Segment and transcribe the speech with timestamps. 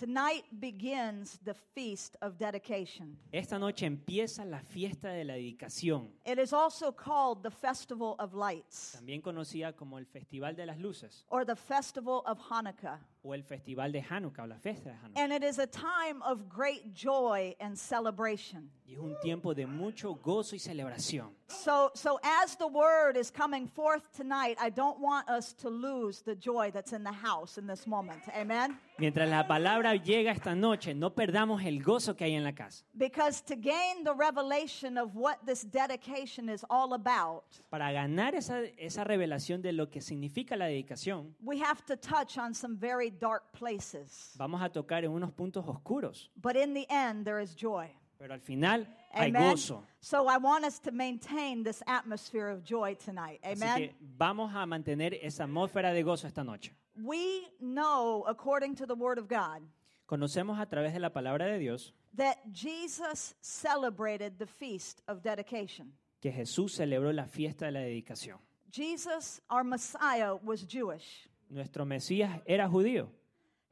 [0.00, 3.18] Tonight begins the feast of dedication.
[3.32, 8.32] Esta noche empieza la fiesta de la dedicación, It is also called the Festival of
[8.32, 12.98] Lights también conocida como el Festival de las Luces or the Festival of Hanukkah.
[13.22, 15.20] O el Festival de Hanukkah o la fiesta de Hanukkah.
[15.20, 18.70] And it is a time of great joy and celebration.
[18.86, 21.30] Y es un tiempo de mucho gozo y celebración.
[21.48, 26.22] So, so as the word is coming forth tonight, I don't want us to lose
[26.22, 28.20] the joy that's in the house in this moment.
[28.36, 28.78] Amen?
[28.98, 32.84] Mientras la palabra llega esta noche, no perdamos el gozo que hay en la casa.
[32.96, 38.62] Because to gain the revelation of what this dedication is all about, Para ganar esa,
[38.78, 43.09] esa revelación de lo que significa la dedicación, we have to touch on some very
[43.18, 44.34] dark places.
[44.36, 47.88] vamos a tocar en unos puntos oscuros, But in the end, there is joy.
[48.18, 49.50] pero al final hay Amen.
[49.52, 49.82] gozo.
[50.00, 53.40] So I want us to maintain this atmosphere of joy tonight.
[53.42, 53.76] Así Amen.
[53.88, 56.72] que vamos a mantener esa atmósfera de gozo esta noche.
[57.02, 59.62] We know, according to the Word of God,
[60.06, 65.92] Conocemos a través de la palabra de Dios that Jesus celebrated the feast of dedication.
[66.20, 68.38] que Jesús celebró la fiesta de la dedicación.
[68.70, 71.28] Jesus, our Messiah, was Jewish.
[71.50, 73.08] Nuestro Mesías era judío.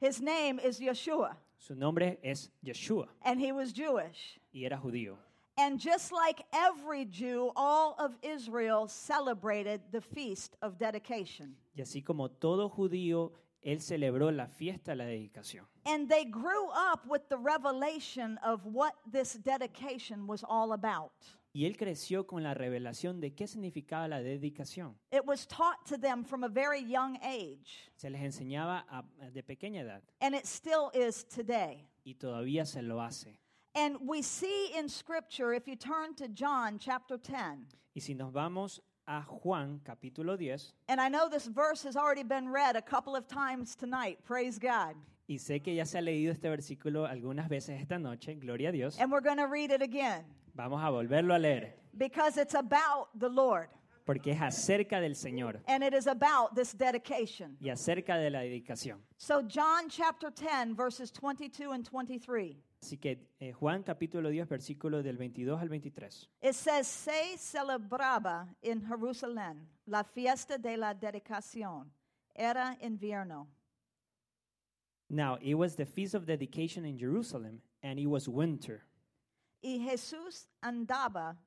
[0.01, 4.39] His name is Yeshua, Su nombre es Yeshua and he was Jewish.
[4.53, 5.17] y era judío.
[5.57, 11.55] And just like every Jew, all of Israel celebrated the feast of dedication.
[11.75, 15.65] Y así como todo judío, él celebró la fiesta de la dedicación.
[15.85, 21.11] And they grew up with the revelation of what this dedication was all about.
[21.51, 24.95] Y él creció con la revelación de qué significaba la dedicación.
[25.11, 29.41] It was taught to them from a very young age, Se les enseñaba a- de
[29.43, 31.87] pequeña edad and it still is today.
[32.05, 33.39] y todavía se lo hace.
[33.75, 38.31] And we see in Scripture, if you turn to John chapter 10, Y si nos
[38.31, 42.81] vamos a Juan capítulo 10, and I know this verse has already been read a
[42.81, 44.95] couple of times tonight, praise God.
[45.27, 48.71] y sé que ya se ha leído este versículo algunas veces esta noche, gloria a
[48.71, 50.25] Dios, And we're going to read it again
[50.59, 53.69] vamos a volverlo a leer, because it's about the Lord
[54.05, 57.55] porque es acerca del Señor and it is about this dedication.
[57.61, 58.99] y acerca de la dedicación.
[59.17, 62.57] So, John chapter 10, verses 22 and 23.
[62.81, 66.29] Así que eh, Juan capítulo 10, versículo del 22 al 23.
[66.41, 71.91] It says, Se celebraba en Jerusalén la fiesta de la dedicación.
[72.33, 73.47] Era invierno.
[75.09, 78.88] Now, it was the feast of dedication in Jerusalem, and it was winter.
[79.61, 81.37] Y Jesús andaba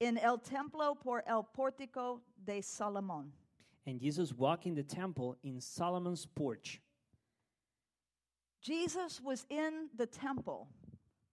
[0.00, 3.30] en el templo por el pórtico de Salomón.
[3.86, 6.80] And Jesus walked in the temple in Solomon's porch.
[8.60, 10.68] Jesus was in the temple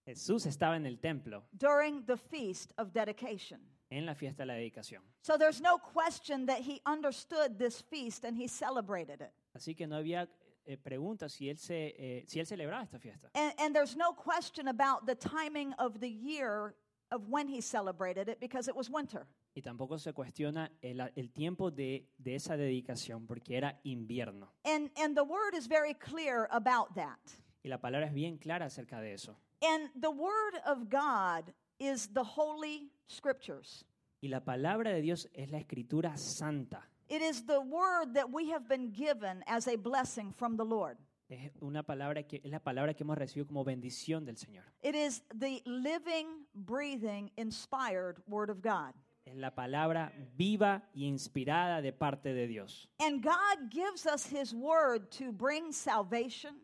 [0.06, 3.58] Jesús estaba en el templo during the feast of dedication.
[3.90, 5.00] en la fiesta de la dedicación.
[5.22, 9.32] So there's no question that he understood this feast and he celebrated it.
[9.56, 10.28] Así que no había
[10.66, 13.30] eh, pregunta si él, se, eh, si él celebraba esta fiesta.
[13.34, 16.74] And, and there's no question about the timing of the year
[17.10, 19.26] of when he celebrated it because it was winter.
[19.54, 24.52] Y tampoco se cuestiona el, el tiempo de, de esa dedicación porque era invierno.
[24.64, 27.20] And, and the word is very clear about that.
[27.62, 29.36] Y la palabra es bien clara acerca de eso.
[29.62, 33.84] And the word of God is the holy scriptures.
[34.20, 36.88] Y la palabra de Dios es la escritura santa.
[37.08, 40.96] It is the word that we have been given as a blessing from the Lord.
[41.28, 44.64] Es, una palabra que, es la palabra que hemos recibido como bendición del Señor.
[44.82, 48.92] It is the living, breathing, inspired word of God.
[49.26, 52.88] Es la palabra viva y inspirada de parte de Dios.
[53.00, 56.56] And God gives us his word to bring salvation,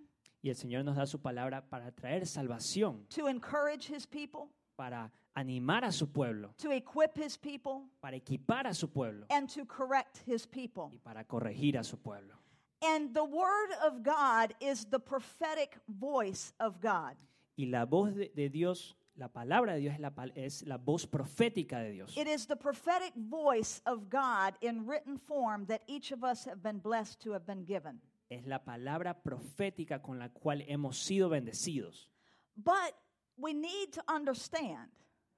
[0.42, 5.10] Y el Señor nos da su palabra para traer salvación, to encourage his people, para
[5.36, 9.64] animar a su pueblo, to equip his people, para equipar a su pueblo and to
[9.64, 10.90] correct his people.
[10.92, 12.34] y para corregir a su pueblo.
[12.82, 17.14] And the word of God is the prophetic voice of God.
[17.56, 20.78] Y la voz de, de Dios, la palabra de Dios es la, pal- es la
[20.78, 22.14] voz profética de Dios.
[22.16, 26.62] It is the prophetic voice of God in written form that each of us have
[26.62, 28.00] been blessed to have been given.
[28.30, 32.08] Es la palabra profética con la cual hemos sido bendecidos.
[32.56, 32.94] But
[33.36, 34.88] we need to understand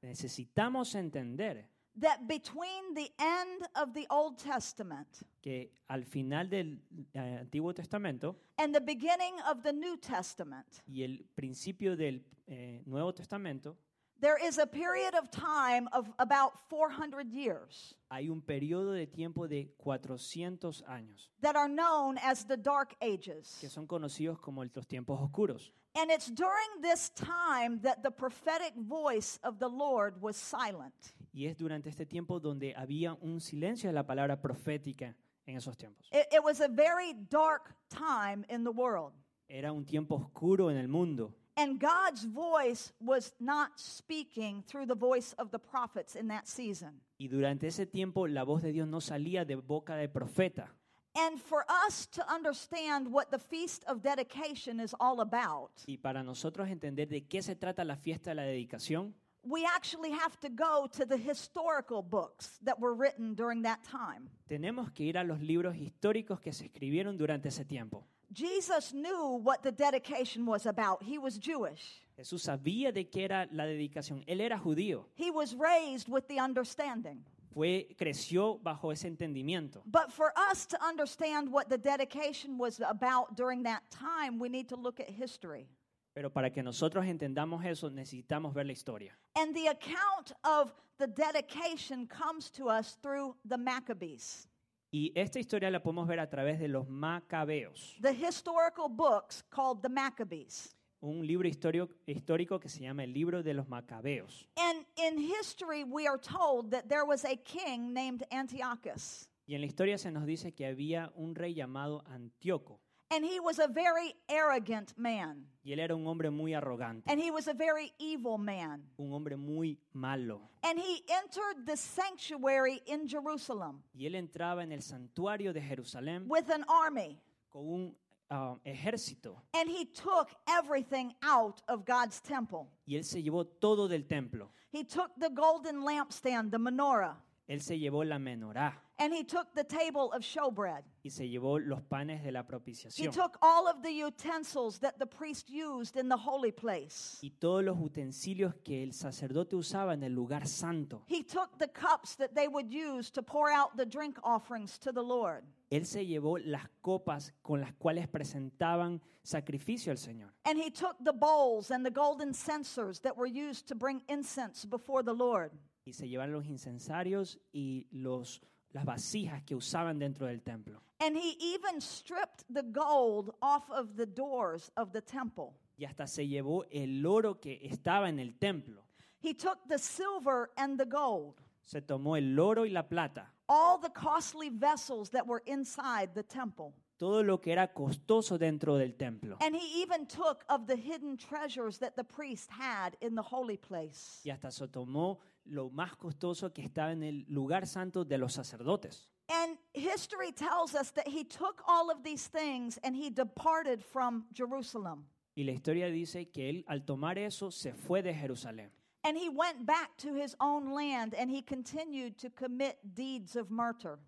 [0.03, 1.69] Necesitamos entender
[2.01, 5.09] that between the end of the Old Testament
[5.43, 6.79] que al final del
[7.13, 12.83] eh, Antiguo Testamento and the beginning of the New Testament, y el principio del eh,
[12.87, 13.77] Nuevo Testamento,
[14.21, 19.47] there is a period of time of about 400 years hay un periodo de tiempo
[19.47, 23.59] de 400 años that are known as the Dark Ages.
[23.61, 25.73] que son conocidos como los tiempos oscuros.
[25.94, 30.94] And it's during this time that the prophetic voice of the Lord was silent.
[31.35, 35.15] Y es durante este tiempo donde había un silencio de la palabra profética
[35.47, 36.06] en esos tiempos.
[36.12, 39.12] It, it was a very dark time in the world.
[39.49, 44.94] Era un tiempo oscuro en el mundo And God's voice was not speaking through the
[44.94, 47.03] voice of the prophets in that season.
[47.19, 50.75] y durante ese tiempo la voz de Dios no salía de boca del profeta.
[51.14, 56.23] And for us to understand what the Feast of Dedication is all about, Y para
[56.23, 59.12] nosotros entender de qué se trata la fiesta de la dedicación,
[59.44, 64.31] we actually have to go to the historical books that were written during that time.
[64.49, 68.06] tenemos que ir a los libros históricos que se escribieron durante ese tiempo.
[68.32, 71.03] Jesus knew what the dedication was about.
[71.03, 72.00] He was Jewish.
[72.17, 74.25] Jesús sabía de qué era la dedicación.
[74.26, 75.05] Él era judío.
[75.17, 77.25] He was raised with the understanding.
[77.53, 79.83] Fue, creció bajo ese entendimiento.
[79.87, 84.69] But for us to understand what the dedication was about during that time, we need
[84.69, 85.69] to look at history.
[86.15, 89.17] Pero para que nosotros entendamos eso, necesitamos ver la historia.
[89.35, 94.47] And the account of the dedication comes to us through the Maccabees,
[94.95, 99.81] Y esta historia la podemos ver a través de los Macabeos, the historical books called
[99.81, 100.77] the Maccabees.
[101.03, 104.49] Un libro histórico, que se llama el libro de los Macabeos.
[104.57, 109.29] And in history, we are told that there was a king named Antiochus.
[109.47, 112.79] Y en la historia se nos dice que había un rey llamado Antíoco.
[113.11, 115.47] And he was a very arrogant man.
[115.65, 118.85] Y él era un hombre muy arrogante, And he was a very evil man.
[118.97, 120.49] un hombre muy malo.
[120.63, 126.25] And he entered the sanctuary in Jerusalem Y él entraba en el santuario de Jerusalén
[126.29, 127.19] with an army.
[127.51, 127.97] con un
[128.32, 129.37] ah, ejército.
[129.55, 132.69] And he took everything out of God's temple.
[132.87, 134.50] Y él se llevó todo del templo.
[134.70, 139.53] He took the golden lampstand, the menorah, Él se llevó la menorá and he took
[139.55, 140.83] the table of showbread.
[141.05, 143.13] y se llevó los panes de la He propiciación.
[143.13, 147.19] took all of the utensils that the priest used in the holy place.
[147.23, 151.03] Y todos los utensilios que el sacerdote usaba en el lugar santo.
[151.09, 154.93] He took the cups that they would use to pour out the drink offerings to
[154.93, 155.45] the Lord.
[155.71, 160.31] Él se llevó las copas con las cuales presentaban sacrificio al Señor.
[160.45, 164.65] And he took the bowls and the golden censers that were used to bring incense
[164.67, 165.51] before the Lord.
[165.87, 168.41] Y se llevaban los incensarios y los,
[168.73, 170.81] las vasijas que usaban dentro del templo.
[171.01, 175.55] And he even stripped the gold off of the doors of the temple.
[175.79, 178.83] Y hasta se llevó el oro que estaba en el templo.
[179.21, 183.27] He took the silver and the gold, Se tomó el oro y la plata.
[183.49, 186.73] all the costly vessels that were inside the temple.
[186.99, 189.37] Todo lo que era costoso dentro del templo.
[189.41, 193.57] And he even took of the hidden treasures that the priest had in the holy
[193.57, 194.21] place.
[194.25, 198.35] Y hasta se tomó lo más costoso que estaba en el lugar santo de los
[198.35, 199.09] sacerdotes.
[199.29, 204.27] And history tells us that he took all of these things and he departed from
[204.33, 205.06] Jerusalem.
[205.35, 208.71] Y la historia dice que él al tomar eso se fue de Jerusalén.
[209.05, 213.50] And he went back to his own land and he continued to commit deeds of
[213.50, 213.99] murder.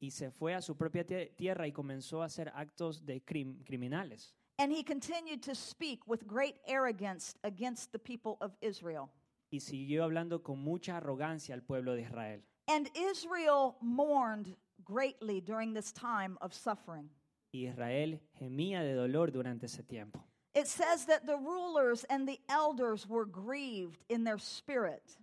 [0.00, 4.34] Y se fue a su propia tierra y comenzó a hacer actos de crim- criminales.
[4.58, 9.10] And he continued to speak with great arrogance against the people of Israel.
[9.54, 12.42] Y siguió hablando con mucha arrogancia al pueblo de Israel.
[12.66, 17.08] And Israel mourned greatly during this time of suffering.
[17.52, 20.24] Israel gemía de dolor durante ese tiempo.
[20.56, 25.16] It says that the rulers and the elders were grieved in their spirit.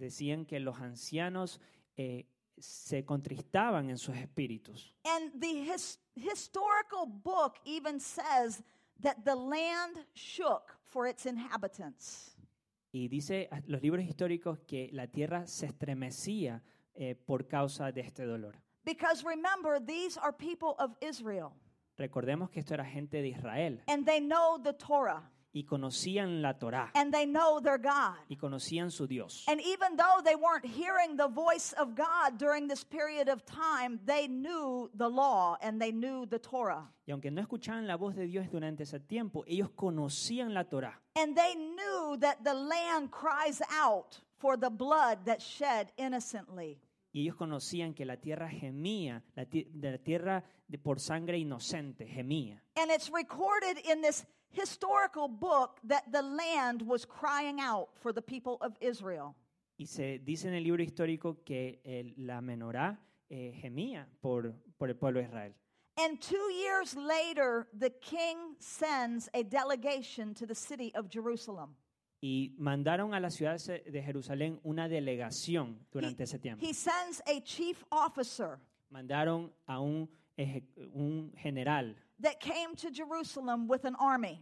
[0.00, 1.58] Decían que los ancianos
[1.98, 2.24] eh,
[2.58, 4.94] se contristaban en sus espíritus.
[5.04, 8.62] And the his, historical book even says
[9.02, 12.33] that the land shook for its inhabitants.
[12.94, 16.62] Y dice los libros históricos que la tierra se estremecía
[16.94, 18.54] eh, por causa de este dolor.
[18.84, 21.50] Because remember, these are people of Israel,
[21.96, 23.80] Recordemos que esto era gente de Israel.
[23.88, 28.16] And they know the Torah, y conocían la Torá and they know their God.
[28.28, 29.44] y conocían su Dios.
[29.46, 34.00] And even though they weren't hearing the voice of God during this period of time,
[34.04, 36.90] they knew the law and they knew the Torah.
[37.06, 41.00] Y aunque no escuchaban la voz de Dios durante ese tiempo, ellos conocían la Torá
[41.16, 46.80] And they knew that the land cries out for the blood that's shed innocently.
[47.12, 49.46] y ellos conocían que la tierra gemía, la,
[49.80, 52.60] la tierra de- por sangre inocente gemía.
[52.76, 58.22] And it's recorded in this historical book that the land was crying out for the
[58.22, 59.34] people of Israel.
[59.76, 64.88] Y se dice en el libro histórico que el- la menorá eh, gemía por, por
[64.88, 65.54] el pueblo de Israel.
[65.96, 71.76] And two years later, the king sends a delegation to the city of Jerusalem.
[72.20, 76.64] Y mandaron a la ciudad de Jerusalén una delegación durante ese tiempo.
[76.64, 78.58] He sends a chief officer
[78.90, 84.40] Mandaron a un, eje- un general that came to Jerusalem with an army.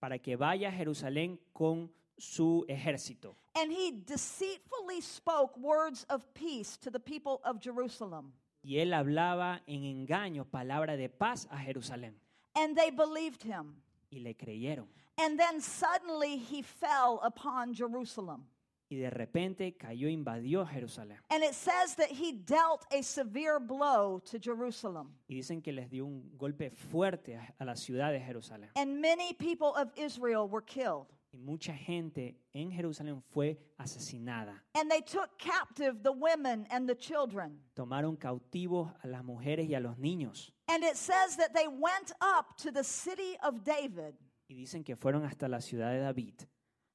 [0.00, 3.34] para que vaya a Jerusalén con su ejército.
[3.56, 8.32] And he deceitfully spoke words of peace to the people of Jerusalem.
[8.62, 12.12] Y él hablaba en engaño palabra de paz a Jerusalén.
[12.54, 13.76] And they believed him.
[14.12, 14.86] y le creyeron.
[15.18, 18.44] And then suddenly he fell upon Jerusalem.
[18.92, 21.20] Y de repente cayó e invadió Jerusalén.
[21.30, 25.14] And it says that he dealt a severe blow to Jerusalem.
[25.28, 28.70] Y dicen que les dio un golpe fuerte a, a la ciudad de Jerusalén.
[28.74, 31.06] And many people of Israel were killed.
[31.32, 34.64] Y mucha gente en Jerusalén fue asesinada.
[34.74, 37.60] And they took captive the women and the children.
[37.74, 40.50] Tomaron cautivos a las mujeres y a los niños.
[40.66, 44.14] And it says that they went up to the city of David.
[44.48, 46.34] Y dicen que fueron hasta la ciudad de David.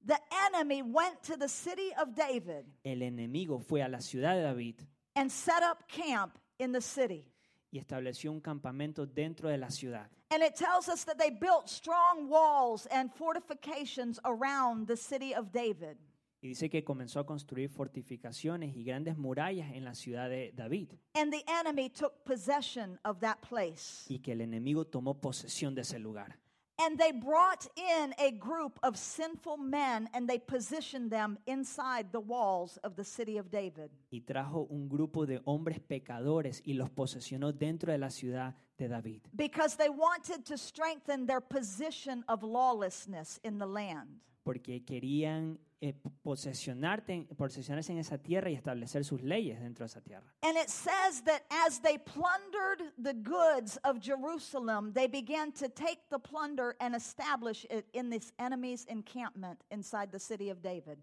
[0.06, 4.44] The enemy went to the city of David El enemigo fue a la ciudad de
[4.44, 4.76] David
[5.16, 7.32] and set up camp in the city.
[7.72, 10.10] y estableció un campamento dentro de la ciudad.
[10.30, 15.52] And it tells us that they built strong walls and fortifications around the city of
[15.52, 15.98] David.
[16.42, 20.90] Y dice que comenzó a construir fortificaciones y grandes murallas en la ciudad de David.
[21.16, 24.06] And the enemy took possession of that place.
[24.08, 26.38] Y que el enemigo tomó posesión de ese lugar.
[26.78, 32.20] And they brought in a group of sinful men and they positioned them inside the
[32.20, 33.90] walls of the city of David.
[34.12, 38.90] Y trajo un grupo de hombres pecadores y los posesionó dentro de la ciudad de
[38.90, 39.22] David.
[39.34, 44.20] Because they wanted to strengthen their position of lawlessness in the land.
[44.44, 50.02] Porque querían eh, posesionarte, posesionarse en esa tierra y establecer sus leyes dentro de esa
[50.02, 50.34] tierra.
[50.42, 56.00] And it says that as they plundered the goods of Jerusalem, they began to take
[56.10, 60.98] the plunder and establish it in this enemy's encampment inside the city of David.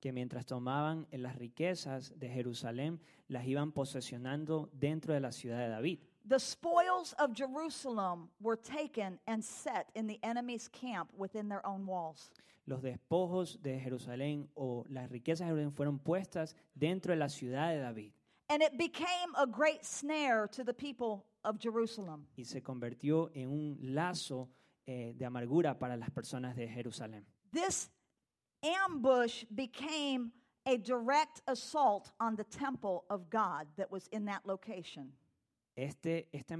[0.00, 5.58] que mientras tomaban eh, las riquezas de Jerusalén, las iban posesionando dentro de la ciudad
[5.58, 5.98] de David.
[6.26, 11.86] The spoils of Jerusalem were taken and set in the enemy's camp within their own
[11.86, 12.30] walls.
[12.70, 17.70] Los despojos de Jerusalén o las riquezas de Jerusalén fueron puestas dentro de la ciudad
[17.70, 18.12] de David
[18.48, 22.26] And it became a great snare to the people of Jerusalem.
[22.36, 24.48] y se convirtió en un lazo
[24.86, 27.26] eh, de amargura para las personas de Jerusalén.
[27.52, 27.90] This
[28.62, 30.30] ambush became
[30.64, 35.12] a direct assault on the temple of God that was in that location.
[35.76, 36.54] Este, esta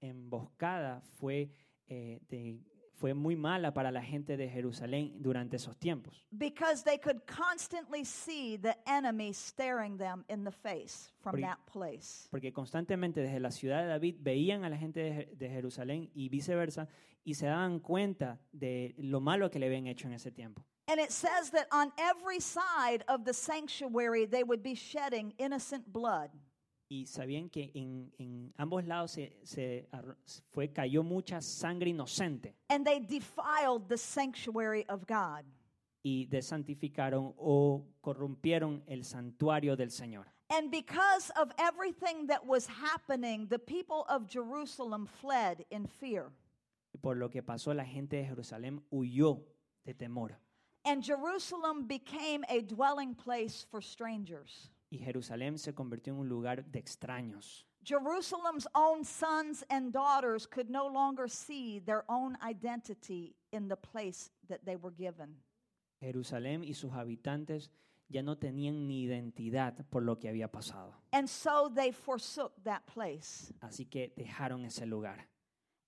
[0.00, 1.50] emboscada fue,
[1.88, 2.60] eh, de-
[2.94, 8.04] fue muy mala para la gente de Jerusalén durante esos tiempos, Because they could constantly
[8.04, 12.28] see the enemy staring them in the face from Porque- that place.
[12.30, 16.10] porque constantemente desde la ciudad de David veían a la gente de, Je- de Jerusalén
[16.14, 16.88] y viceversa
[17.24, 20.64] y se daban cuenta de lo malo que le habían hecho en ese tiempo.
[20.88, 25.86] And it says that on every side of the sanctuary they would be shedding innocent
[25.92, 26.30] blood.
[26.94, 29.88] Y sabían que en, en ambos lados se, se
[30.50, 35.46] fue, cayó mucha sangre inocente And they defiled the sanctuary of God.
[36.04, 40.26] y desantificaron o corrompieron el santuario del Señor.
[40.50, 46.30] And because of everything that was happening, the people of Jerusalem fled in fear.
[46.92, 49.40] Y por lo que pasó, la gente de Jerusalén huyó
[49.86, 50.36] de temor.
[50.84, 54.68] And Jerusalem became a dwelling place for strangers.
[54.92, 57.64] Y Jerusalén se convirtió en un lugar de extraños.
[57.82, 64.30] Jerusalem's own sons and daughters could no longer see their own identity in the place
[64.48, 65.40] that they were given.
[65.98, 67.70] Jerusalén y sus habitantes
[68.10, 70.92] ya no tenían ni identidad por lo que había pasado.
[71.14, 73.50] And so they forsook that place.
[73.62, 75.26] Así que dejaron ese lugar.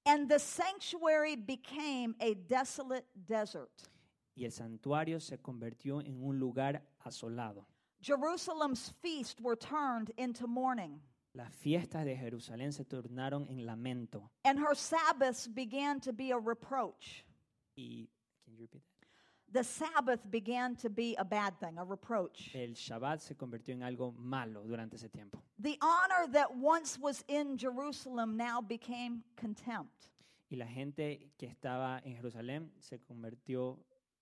[0.07, 3.91] And the sanctuary became a desolate desert.
[4.35, 7.67] Y el santuario se convirtió en un lugar asolado.
[8.09, 11.01] Jerusalem's feasts were turned into mourning,
[11.35, 14.31] Las fiestas de Jerusalén se tornaron en lamento.
[14.45, 17.25] and her Sabbaths began to be a reproach.
[17.77, 18.07] Y
[18.45, 19.09] can you repeat that?
[19.53, 22.51] The Sabbath began to be a bad thing, a reproach.
[22.55, 25.39] el Shabbat se convirtió en algo malo durante ese tiempo.
[25.61, 30.11] The honor that once was in Jerusalem now became contempt.
[30.51, 33.79] Y la gente que estaba en Jerusalén se convirtió,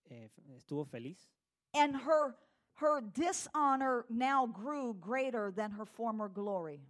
[0.09, 1.29] eh, estuvo feliz.
[1.75, 2.37] And her,
[2.75, 6.81] her dishonor now grew greater than her former glory.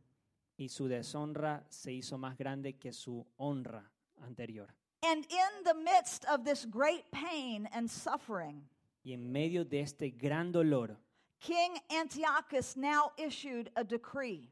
[0.58, 3.82] Y su deshonra se hizo más grande que su honra
[4.24, 4.68] anterior.
[5.04, 8.62] And in the midst of this great pain and suffering,
[9.04, 10.96] Y en medio de este gran dolor,
[11.40, 14.48] King Antiochus now issued a decree.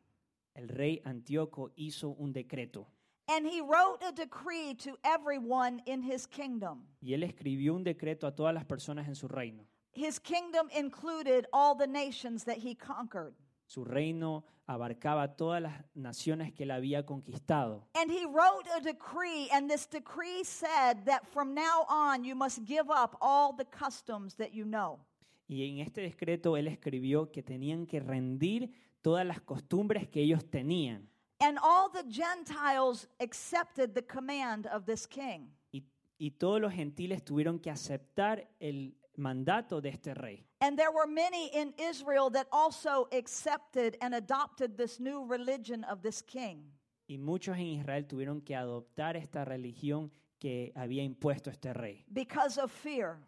[0.57, 2.87] el rey Antíoco hizo un decreto.
[3.29, 6.81] And he wrote a decree to everyone in his kingdom.
[7.01, 9.65] Y él escribió un decreto a todas las personas en su reino.
[9.93, 13.35] His kingdom included all the nations that he conquered.
[13.67, 17.89] Su reino abarcaba todas las naciones que él había conquistado.
[17.95, 22.65] And he wrote a decree, and this decree said that from now on you must
[22.65, 25.01] give up all the customs that you know.
[25.49, 30.45] Y en este decreto él escribió que tenían que rendir todas las costumbres que ellos
[30.49, 31.09] tenían.
[31.41, 35.49] And all the Gentiles accepted the command of this king.
[35.73, 35.83] Y
[36.23, 40.45] Y todos los gentiles tuvieron que aceptar el mandato de este rey.
[40.61, 46.03] And there were many in Israel that also accepted and adopted this new religion of
[46.03, 46.73] this king.
[47.09, 52.05] Y muchos en Israel tuvieron que adoptar esta religión que había impuesto este rey.
[52.13, 53.19] because of fear.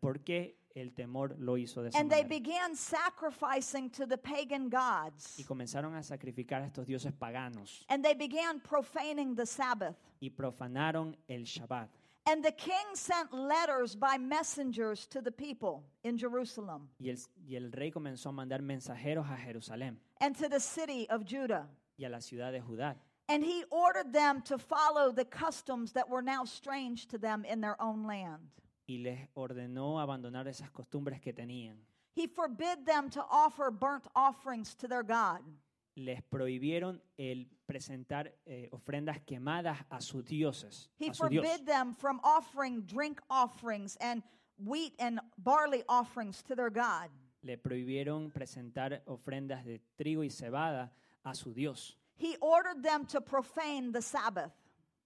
[0.00, 2.40] Porque el temor lo hizo de esa And they manera.
[2.40, 5.38] began sacrificing to the pagan gods.
[5.38, 9.96] Y comenzaron a sacrificar a estos dioses paganos And they began profaning the Sabbath.
[10.20, 11.88] y profanaron el Shabbat.
[12.28, 17.16] And the king sent letters by messengers to the people in Jerusalem Y el,
[17.48, 21.66] y el rey comenzó a mandar mensajeros a Jerusalén and to the city of Judah.
[21.98, 22.96] y a la ciudad de Judá.
[23.28, 27.60] And he ordered them to follow the customs that were now strange to them in
[27.60, 28.42] their own land.
[28.88, 31.76] Y les ordenó abandonar esas costumbres que tenían.
[32.12, 35.40] He forbid them to offer burnt offerings to their God.
[35.96, 40.90] Les prohibieron el presentar eh, ofrendas quemadas a sus dioses.
[40.98, 41.44] He a su Dios.
[41.46, 44.22] forbid them from offering drink offerings and
[44.58, 47.10] wheat and barley offerings to their God.
[47.42, 50.92] Le prohibieron presentar ofrendas de trigo y cebada
[51.24, 51.96] a su Dios.
[52.16, 54.52] He ordered them to profane the Sabbath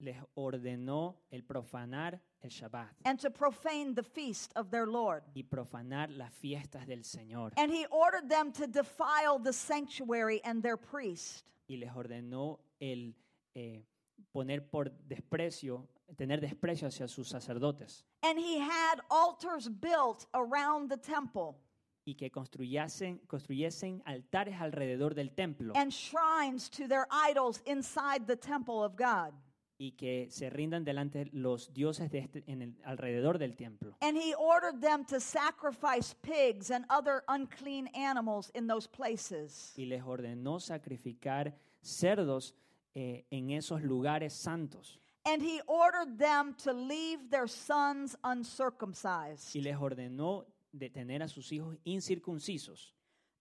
[0.00, 5.22] Les ordenó el profanar el Shabbat and to profane the feast of their Lord.
[5.34, 7.52] y profanar las fiestas del Señor.
[7.56, 11.44] And he ordered them to defile the sanctuary and their priest.
[11.68, 13.14] Y les ordenó el
[13.54, 13.84] eh,
[14.32, 20.96] poner por desprecio, tener desprecio hacia sus sacerdotes And he had altars built around the
[20.96, 21.56] temple
[22.04, 28.36] y que construyesen, construyesen altares alrededor del templo and shrines to their idols inside the
[28.36, 29.32] temple of God.
[29.80, 33.96] Y que se rindan delante los dioses de este, en el, alrededor del templo.
[34.02, 39.72] And he ordered them to sacrifice pigs and other unclean animals in those places.
[39.78, 42.54] Y les ordenó sacrificar cerdos
[42.94, 44.98] eh, en esos lugares santos.
[45.24, 49.56] And he ordered them to leave their sons uncircumcised.
[49.56, 52.92] Y les ordenó detener a sus hijos incircuncisos.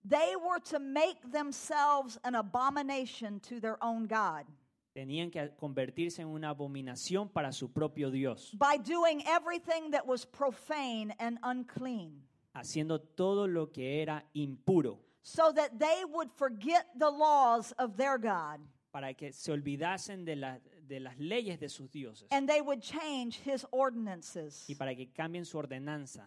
[0.08, 4.46] They were to make themselves an abomination to their own God
[4.94, 10.26] Tenían que convertirse en una abominación para su propio Dios, by doing everything that was
[10.26, 12.22] profane and unclean,
[12.54, 18.18] haciendo todo lo que era impuro, so that they would forget the laws of their
[18.18, 18.60] God
[18.92, 22.80] para que se olvidasen de, la- de las leyes de sus dioses and they would
[22.82, 24.64] change his ordinances.
[24.68, 26.26] y para que cambien su ordenanza.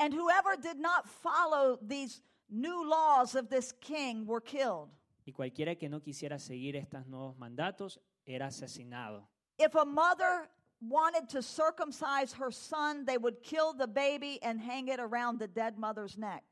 [0.00, 4.88] And whoever did not follow these new laws of this king were killed.
[5.30, 9.28] Y cualquiera que no quisiera seguir estos nuevos mandatos era asesinado.
[9.58, 14.88] If a mother wanted to circumcise her son, they would kill the baby and hang
[14.88, 16.42] it around the dead mother's neck.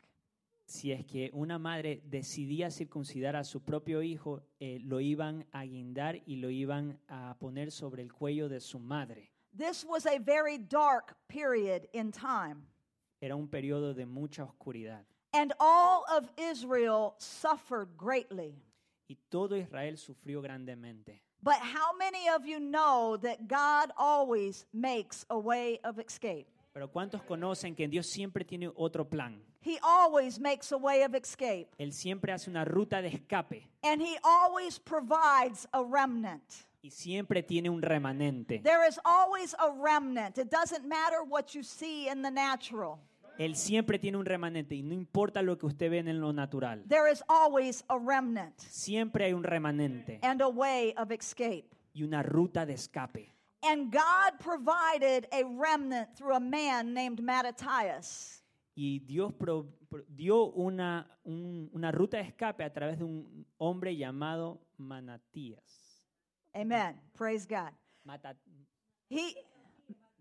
[0.64, 5.64] Si es que una madre decidía circuncidar a su propio hijo, eh, lo iban a
[5.64, 9.33] guindar y lo iban a poner sobre el cuello de su madre.
[9.57, 12.69] This was a very dark period in time.
[13.21, 15.05] Era un periodo de mucha oscuridad.
[15.33, 18.55] And all of Israel suffered greatly.
[19.09, 21.23] Y todo Israel sufrió grandemente.
[21.42, 26.47] But how many of you know that God always makes a way of escape?
[26.75, 29.40] Pero ¿cuántos conocen que Dios siempre tiene otro plan?
[29.61, 31.68] He always makes a way of escape.
[31.79, 36.42] Él siempre hace una ruta de escape And he always provides a remnant.
[36.83, 38.62] y siempre tiene un remanente.
[38.62, 40.38] There is always a remnant.
[40.38, 43.01] It doesn't matter what you see in the natural,
[43.38, 46.85] Él siempre tiene un remanente y no importa lo que usted ve en lo natural.
[46.88, 51.68] there is always a remnant Siempre hay un remanente and a way of escape.
[51.94, 53.33] y una ruta de escape.
[53.62, 58.42] And God provided a remnant through a man named Mattathias.
[58.77, 63.44] Y Dios pro- pro- dio una, un- una ruta de escape a través de un
[63.59, 66.05] hombre llamado Manatías.
[66.55, 67.01] Amen.
[67.16, 67.72] Praise God.
[68.05, 68.37] Mata-
[69.11, 69.35] He,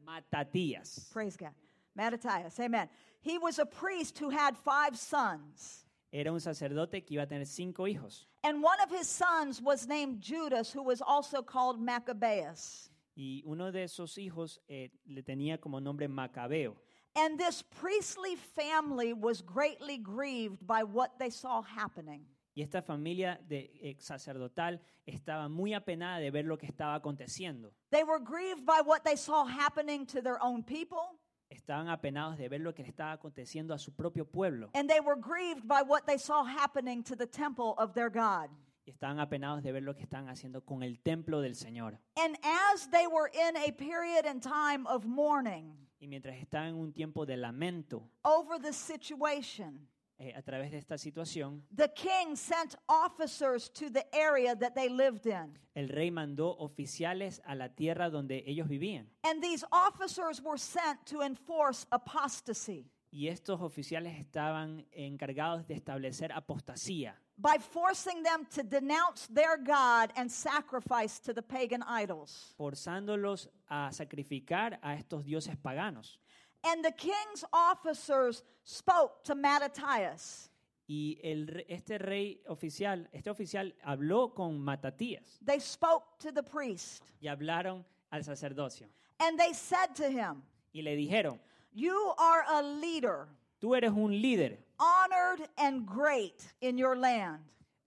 [0.04, 1.10] Matatías.
[1.14, 1.54] praise God.
[1.98, 2.58] Mattathias.
[2.60, 2.88] Amen.
[3.20, 5.84] He was a priest who had five sons.
[6.14, 8.28] Era un sacerdote que iba a tener cinco hijos.
[8.44, 12.90] And one of his sons was named Judas, who was also called Maccabeus.
[13.16, 16.76] Y uno de esos hijos eh, le tenía como nombre Macabeo.
[17.16, 22.22] And this priestly family was greatly grieved by what they saw happening.
[22.56, 27.72] Y esta familia de, eh, sacerdotal estaba muy apenada de ver lo que estaba aconteciendo.
[27.92, 32.50] They were grieved by what they saw happening to their own people, Estaban apenados de
[32.50, 34.70] ver lo que le estaba aconteciendo a su propio pueblo.
[34.74, 38.50] and they were grieved by what they saw happening to the temple of their God.
[38.86, 41.98] Y estaban apenados de ver lo que estaban haciendo con el templo del Señor.
[42.18, 46.76] And as they were in a period and time of mourning Y mientras estaban en
[46.76, 49.88] un tiempo de lamento over the situation,
[50.20, 54.90] eh, a través de esta situación, the king sent officers to the area that they
[54.90, 55.58] lived in.
[55.76, 59.08] el rey mandó oficiales a la tierra donde ellos vivían.
[59.24, 66.32] And these officers were sent to enforce apostasy Y estos oficiales estaban encargados de establecer
[66.34, 72.54] apostasía, by forcing them to denounce their God and sacrifice to the pagan idols.
[72.58, 76.20] forzándolos a sacrificar a estos dioses paganos.
[76.64, 80.50] And the king's officers spoke to Mattathias.
[80.90, 87.04] Y el, este rey oficial, este oficial habló con Matatías They spoke to the priest.
[87.22, 88.88] y hablaron al sacerdocio.
[89.20, 90.44] And they said to him,
[90.74, 91.40] Y le dijeron,
[91.74, 93.28] You are a leader,
[93.60, 97.40] tú eres un líder, honored and great in your land.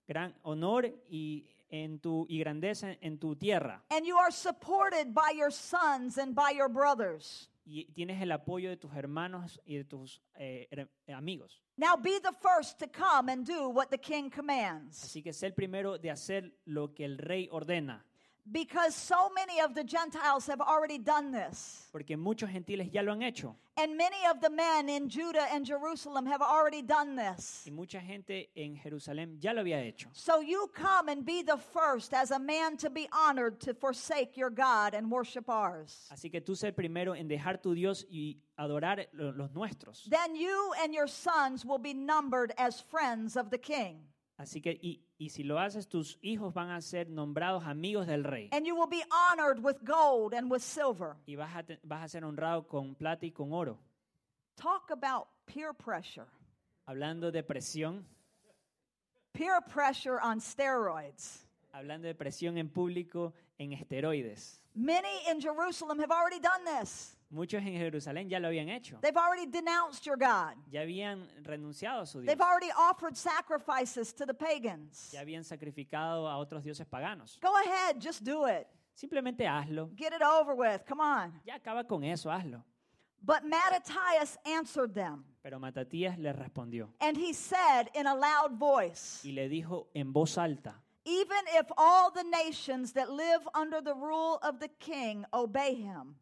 [0.07, 3.81] gran honor y, en tu, y grandeza en tu tierra.
[3.91, 7.49] And you are supported by your sons and by your brothers.
[7.73, 11.63] Y tienes el apoyo de tus hermanos y de tus eh, her- amigos.
[11.77, 15.05] Now be the first to come and do what the king commands.
[15.05, 18.05] Así que sé el primero de hacer lo que el rey ordena.
[18.51, 21.89] Because so many of the Gentiles have already done this.
[21.93, 23.55] Porque muchos gentiles ya lo han hecho.
[23.77, 27.65] And many of the men in Judah and Jerusalem have already done this.
[27.67, 30.09] Y mucha gente en Jerusalén ya lo había hecho.
[30.13, 34.37] So you come and be the first as a man to be honored to forsake
[34.37, 36.09] your God and worship ours.
[36.13, 40.07] Así que tú sé el primero en dejar tu Dios y adorar los nuestros.
[40.11, 44.10] Then you and your sons will be numbered as friends of the king.
[44.41, 48.25] Así que, y, y si lo haces, tus hijos van a ser nombrados amigos del
[48.25, 48.49] rey.
[48.53, 51.15] And you will be honored with gold and with silver.
[51.27, 53.79] Y vas a, vas a ser honrado con plata y con oro.
[54.57, 56.27] Talk about peer pressure.
[56.87, 58.07] Hablando de presión,
[59.35, 61.45] Peer pressure on steroids.
[61.73, 64.59] hablando de presión en público en esteroides.
[64.75, 67.15] Many in Jerusalem have already done this.
[67.31, 68.99] Muchos en Jerusalén ya lo habían hecho.
[69.01, 70.57] They've already denounced your God.
[70.71, 72.27] Ya habían renunciado a su Dios.
[72.27, 75.11] They've already offered sacrifices to the pagans.
[75.13, 77.39] Ya habían sacrificado a otros dioses paganos.
[77.41, 78.67] Go ahead, just do it.
[78.95, 79.91] Simplemente hazlo.
[79.95, 80.85] Get it over with.
[80.87, 81.41] Come on.
[81.47, 82.65] Ya acaba con eso, hazlo.
[83.23, 89.21] But Mattathias answered them, Pero Matatías le respondió and he said in a loud voice,
[89.25, 93.95] y le dijo en voz alta, Even if all the nations that live under the
[93.95, 96.17] rule of the king obey him,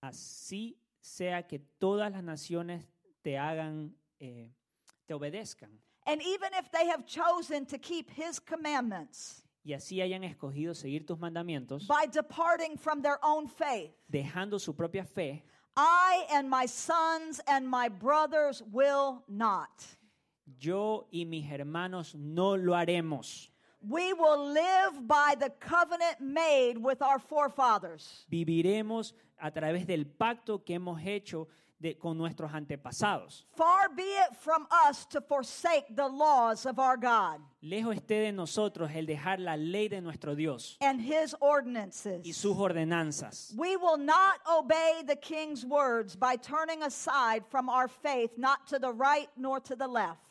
[0.00, 2.86] así sea que todas las naciones
[3.22, 4.52] te hagan, eh,
[5.06, 5.70] te obedezcan,
[6.06, 11.04] and even if they have chosen to keep his commandments y así hayan escogido seguir
[11.06, 15.42] tus mandamientos, by departing from their own faith, dejando su propia fe,
[15.76, 19.70] I and my sons and my brothers will not.
[20.58, 23.50] yo y mis hermanos no lo haremos.
[23.88, 28.26] We will live by the covenant made with our forefathers.
[28.30, 31.46] Viviremos a través del pacto que hemos hecho
[31.78, 33.44] de- con nuestros antepasados.
[33.54, 38.32] Far be it from us to forsake the laws of our God Lejos esté de
[38.32, 42.34] nosotros el dejar la ley de nuestro Dios and his y ordinances.
[42.34, 43.54] sus ordenanzas.
[43.56, 48.78] We will not obey the king's words by turning aside from our faith, not to
[48.78, 50.25] the right nor to the left.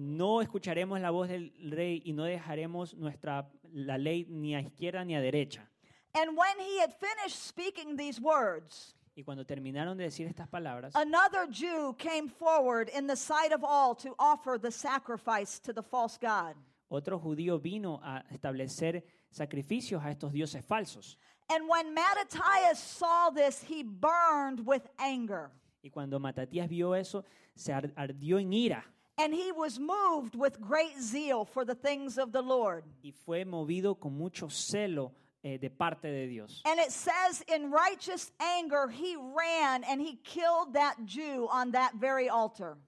[0.00, 5.04] No escucharemos la voz del rey y no dejaremos nuestra la ley ni a izquierda
[5.04, 5.68] ni a derecha.
[6.14, 10.94] And when he had finished speaking these words, Y cuando terminaron de decir estas palabras,
[10.96, 15.82] another Jew came forward in the sight of all to offer the sacrifice to the
[15.82, 16.54] false God.
[16.88, 21.18] otro judío vino a establecer sacrificios a estos dioses falsos.
[21.50, 25.50] And when Mattathias saw this, he burned with anger.
[25.82, 28.84] Y cuando Matatías vio eso, se ar- ardió en ira
[29.20, 32.84] And he was moved with great zeal for the things of the Lord.
[33.04, 35.12] y fue movido con mucho celo
[35.44, 36.62] eh, de parte de Dios.
[36.64, 41.96] And it says, in righteous anger, he ran and he killed that Jew on that
[41.96, 42.78] very altar.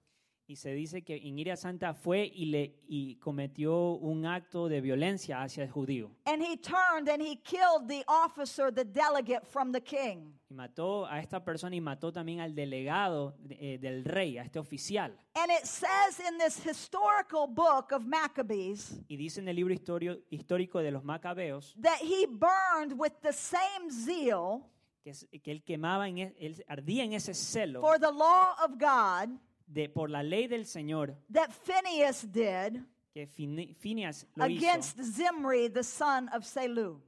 [0.45, 4.81] Y se dice que en ira santa fue y, le, y cometió un acto de
[4.81, 6.11] violencia hacia el judío.
[6.25, 10.33] And he turned and he killed the officer, the delegate from the king.
[10.49, 14.59] Y mató a esta persona y mató también al delegado eh, del rey, a este
[14.59, 15.17] oficial.
[15.35, 20.21] And it says in this historical book of Maccabees Y dice en el libro historio-
[20.29, 24.65] histórico de los macabeos that he burned with the same zeal
[25.03, 28.73] que, que él quemaba, en, e- él ardía en ese celo for the law of
[28.77, 29.39] God
[29.73, 32.81] de, por la ley del Señor that Phineas did
[33.13, 36.99] que Phineas lo hizo, against Zimri, the son of Selu.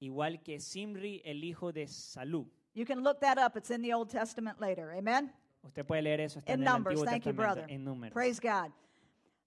[0.00, 2.46] igual que Simri, el hijo de Salú.
[2.74, 3.56] You can look that up.
[3.56, 4.92] It's in the Old Testament later.
[4.92, 5.32] Amen?
[5.64, 7.00] Usted puede leer eso, está In en el Numbers.
[7.00, 7.74] Antiguo Thank you, Testamento, brother.
[7.74, 8.12] en Números.
[8.12, 8.70] Praise God.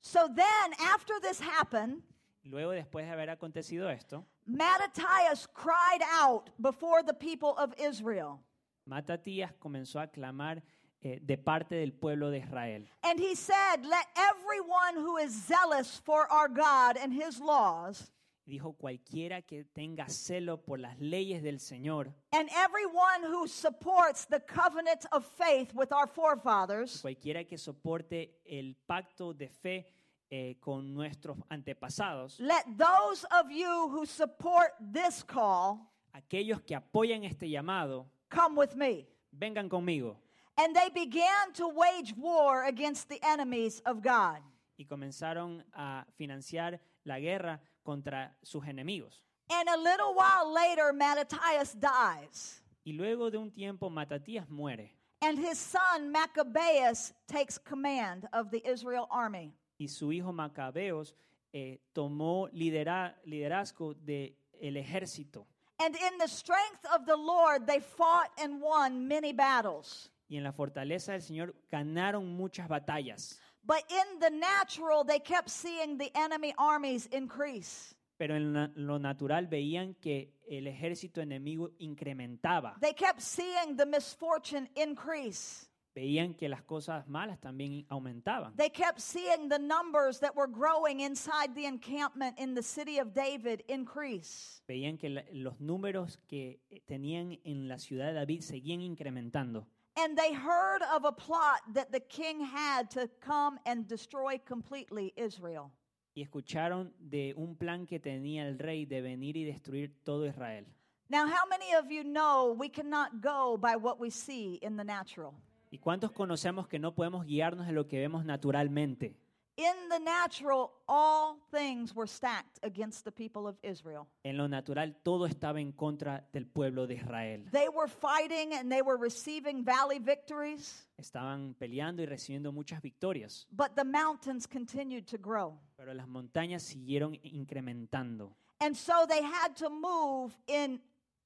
[0.02, 2.02] So then, after this happened,
[2.44, 8.40] Luego, después de haber acontecido esto, Mattathias cried out before the people of Israel.
[8.86, 10.64] Matatías comenzó a clamar
[11.04, 12.88] eh, de parte del pueblo de Israel.
[13.04, 18.12] And he said, Let everyone who is zealous for our God and his laws,
[18.48, 24.40] Dijo cualquiera que tenga celo por las leyes del Señor, and everyone who supports the
[24.40, 29.88] covenant of faith with our forefathers, cualquiera que soporte el pacto de fe
[30.30, 37.24] eh, con nuestros antepasados, let those of you who support this call aquellos que apoyan
[37.24, 39.08] este llamado, come with me.
[39.32, 40.20] vengan conmigo.
[40.64, 44.38] And they began to wage war against the enemies of God.
[44.78, 49.24] Y comenzaron a financiar la guerra contra sus enemigos.
[49.50, 54.92] And a little while later, Mattathias dies, Y luego de un tiempo Matatías muere
[55.24, 59.54] and his son Maccabeus takes command of the Israel army.
[59.80, 61.14] y su hijo Macabeos
[61.54, 65.46] eh, tomó lidera- liderazgo del el ejército.
[65.80, 70.10] And in the strength of the Lord, they fought and won many battles.
[70.32, 73.38] Y en la fortaleza del Señor ganaron muchas batallas.
[73.64, 77.94] But in the natural, they kept seeing the enemy armies increase.
[78.18, 82.78] Pero en la- lo natural veían que el ejército enemigo incrementaba.
[82.80, 85.68] They kept seeing the misfortune increase.
[85.94, 88.56] Veían que las cosas malas también aumentaban.
[88.56, 93.14] They kept seeing the numbers that were growing inside the encampment in the city of
[93.14, 94.64] David increase.
[94.66, 99.68] Veían que la- los números que eh, tenían en la ciudad de David seguían incrementando.
[99.98, 105.14] And they heard of a plot that the king had to come and destroy completely
[105.18, 105.72] Israel.
[106.14, 110.66] Y escucharon de un plan que tenía el rey de venir y destruir todo Israel.
[111.10, 114.84] Now, how many of you know we cannot go by what we see in the
[114.84, 115.34] natural?
[115.70, 119.16] ¿Y cuántos conocemos que no podemos guiarnos de lo que vemos naturalmente?
[119.58, 124.08] In the natural, all things were stacked against the people of Israel.
[124.24, 127.44] En lo natural todo estaba en contra del pueblo de Israel.
[127.52, 133.46] They were fighting and they were receiving valley victories, Estaban peleando y recibiendo muchas victorias,
[133.52, 135.60] but the mountains continued to grow.
[135.78, 138.34] pero las montañas siguieron incrementando.
[138.62, 140.80] And so they had to move in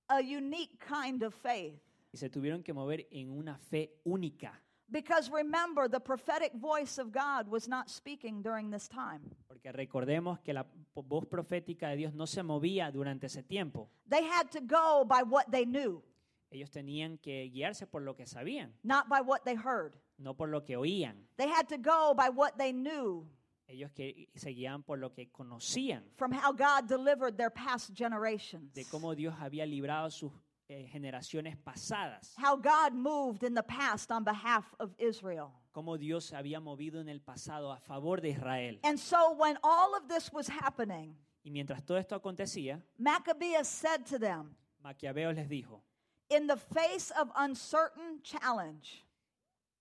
[0.09, 1.79] a unique kind of faith.
[2.11, 4.59] Y se tuvieron que mover en una fe única.
[4.91, 9.21] Because remember, the prophetic voice of God was not speaking during this time.
[9.47, 10.63] Porque recordemos que la
[10.95, 13.89] voz profética de Dios no se movía durante ese tiempo.
[14.07, 16.03] They had to go by what they knew,
[16.51, 19.95] Ellos tenían que guiarse por lo que sabían, not by what they heard.
[20.19, 21.15] no por lo que oían.
[21.37, 23.25] They had to go by what they knew
[23.67, 28.71] Ellos que se guiaban por lo que conocían, from how God delivered their past generations,
[28.75, 30.31] de cómo Dios había librado sus
[30.69, 35.51] eh, generaciones pasadas, how God moved in the past on behalf of Israel.
[35.73, 38.79] cómo Dios había movido en el pasado a favor de Israel.
[38.83, 44.05] And so when all of this was happening, Y mientras todo esto acontecía, Maccabeus said
[44.07, 45.81] to them, Maquiaveo les dijo,
[46.29, 49.03] In the face of uncertain challenge,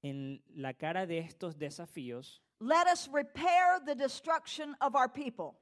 [0.02, 5.56] en la cara de estos desafíos, let us repair the destruction of our people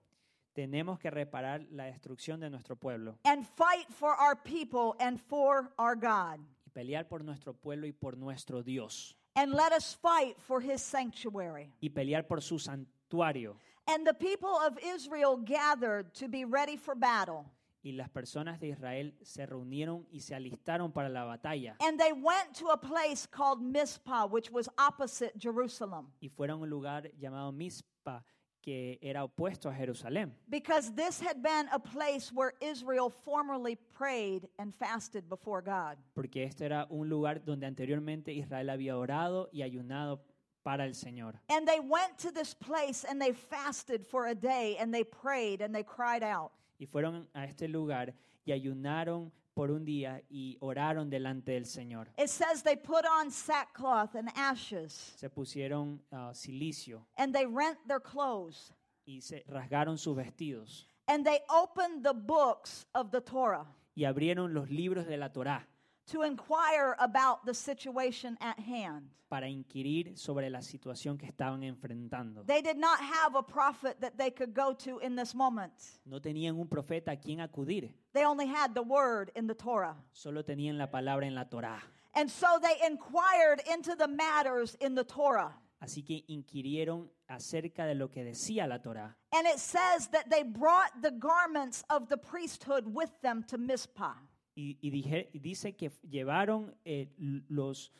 [0.54, 5.72] tenemos que reparar la destrucción de nuestro pueblo and fight for our people and for
[5.78, 6.38] our God.
[6.66, 10.82] y pelear por nuestro pueblo y por nuestro Dios And let us fight for his
[10.82, 11.72] sanctuary.
[11.80, 13.56] y pelear por su santuario.
[13.88, 17.46] And the people of Israel gathered to be ready for battle.
[17.84, 22.12] Y las personas de Israel se reunieron y se alistaron para la batalla And they
[22.12, 27.10] went to a place called Mizpah, which was opposite Jerusalem, y fueron a un lugar
[27.18, 28.22] llamado Mizpa
[28.62, 34.48] que era opuesto a Jerusalén, because this had been a place where Israel formerly prayed
[34.58, 35.98] and fasted before God.
[36.14, 40.22] porque este era un lugar donde anteriormente Israel había orado y ayunado
[40.62, 41.40] para el Señor.
[41.48, 45.60] And they went to this place and they fasted for a day and they prayed
[45.60, 46.52] and they cried out.
[46.78, 52.08] Y fueron a este lugar y ayunaron por un día y oraron delante del Señor.
[52.16, 54.92] It says they put on sackcloth and ashes.
[55.16, 58.72] Se pusieron ah, silicio and they rent their clothes.
[59.04, 60.86] y se rasgaron sus vestidos.
[61.06, 63.66] And they opened the books of the Torah.
[63.94, 65.66] Y abrieron los libros de la Torá
[66.10, 69.10] to inquire about the situation at hand.
[69.28, 72.44] para inquirir sobre la situación que estaban enfrentando.
[72.46, 75.72] They did not have a prophet that they could go to in this moment.
[76.04, 79.96] No tenían un profeta a quien acudir, They only had the word in the Torah.
[80.12, 81.80] solo tenían la palabra en la Torá.
[82.14, 85.54] And so they inquired into the matters in the Torah.
[85.80, 89.14] Así que inquirieron acerca de lo que decía la Torá.
[89.32, 94.12] And it says that they brought the garments of the priesthood with them to Mizpah.
[94.54, 97.08] Y, y dije- y dice que llevaron eh,
[97.48, 97.92] los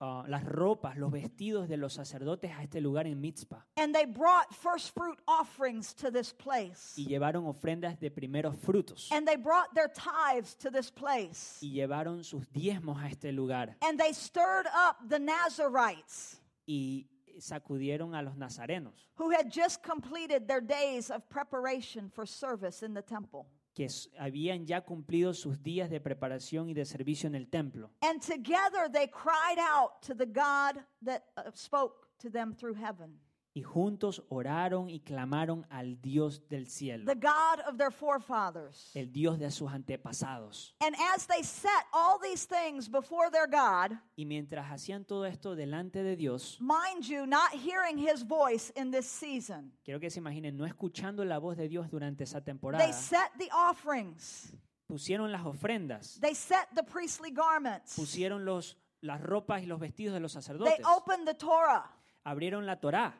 [0.00, 4.06] ah, las ropas, los vestidos de los sacerdotes a este lugar en Mitzpah And they
[4.06, 6.94] brought first fruit offerings to this place.
[6.96, 11.58] y llevaron ofrendas de primeros frutos And they brought their tithes to this place.
[11.60, 17.06] y llevaron sus diezmos a este lugar And they stirred up the Nazarites y
[17.38, 22.94] sacudieron a los nazarenos who had just completed their days of preparation for service in
[22.94, 23.46] the temple.
[23.78, 23.86] Que
[24.18, 27.92] habían ya cumplido sus días de preparación y de servicio en el templo.
[28.02, 33.20] And together they cried out to the God that uh, spoke to them through heaven,
[33.58, 38.92] Y juntos oraron y clamaron al Dios del cielo, the God of their forefathers.
[38.94, 40.76] el Dios de sus antepasados.
[40.80, 45.56] And as they set all these things before their God, Y mientras hacían todo esto
[45.56, 50.20] delante de Dios, mind you, not hearing his voice in this season, quiero que se
[50.20, 54.52] imaginen, no escuchando la voz de Dios durante esa temporada, they set the offerings,
[54.86, 60.14] pusieron las ofrendas, they set the priestly garments, pusieron los, las ropas y los vestidos
[60.14, 61.90] de los they sacerdotes, opened the Torah,
[62.22, 63.14] abrieron la Torá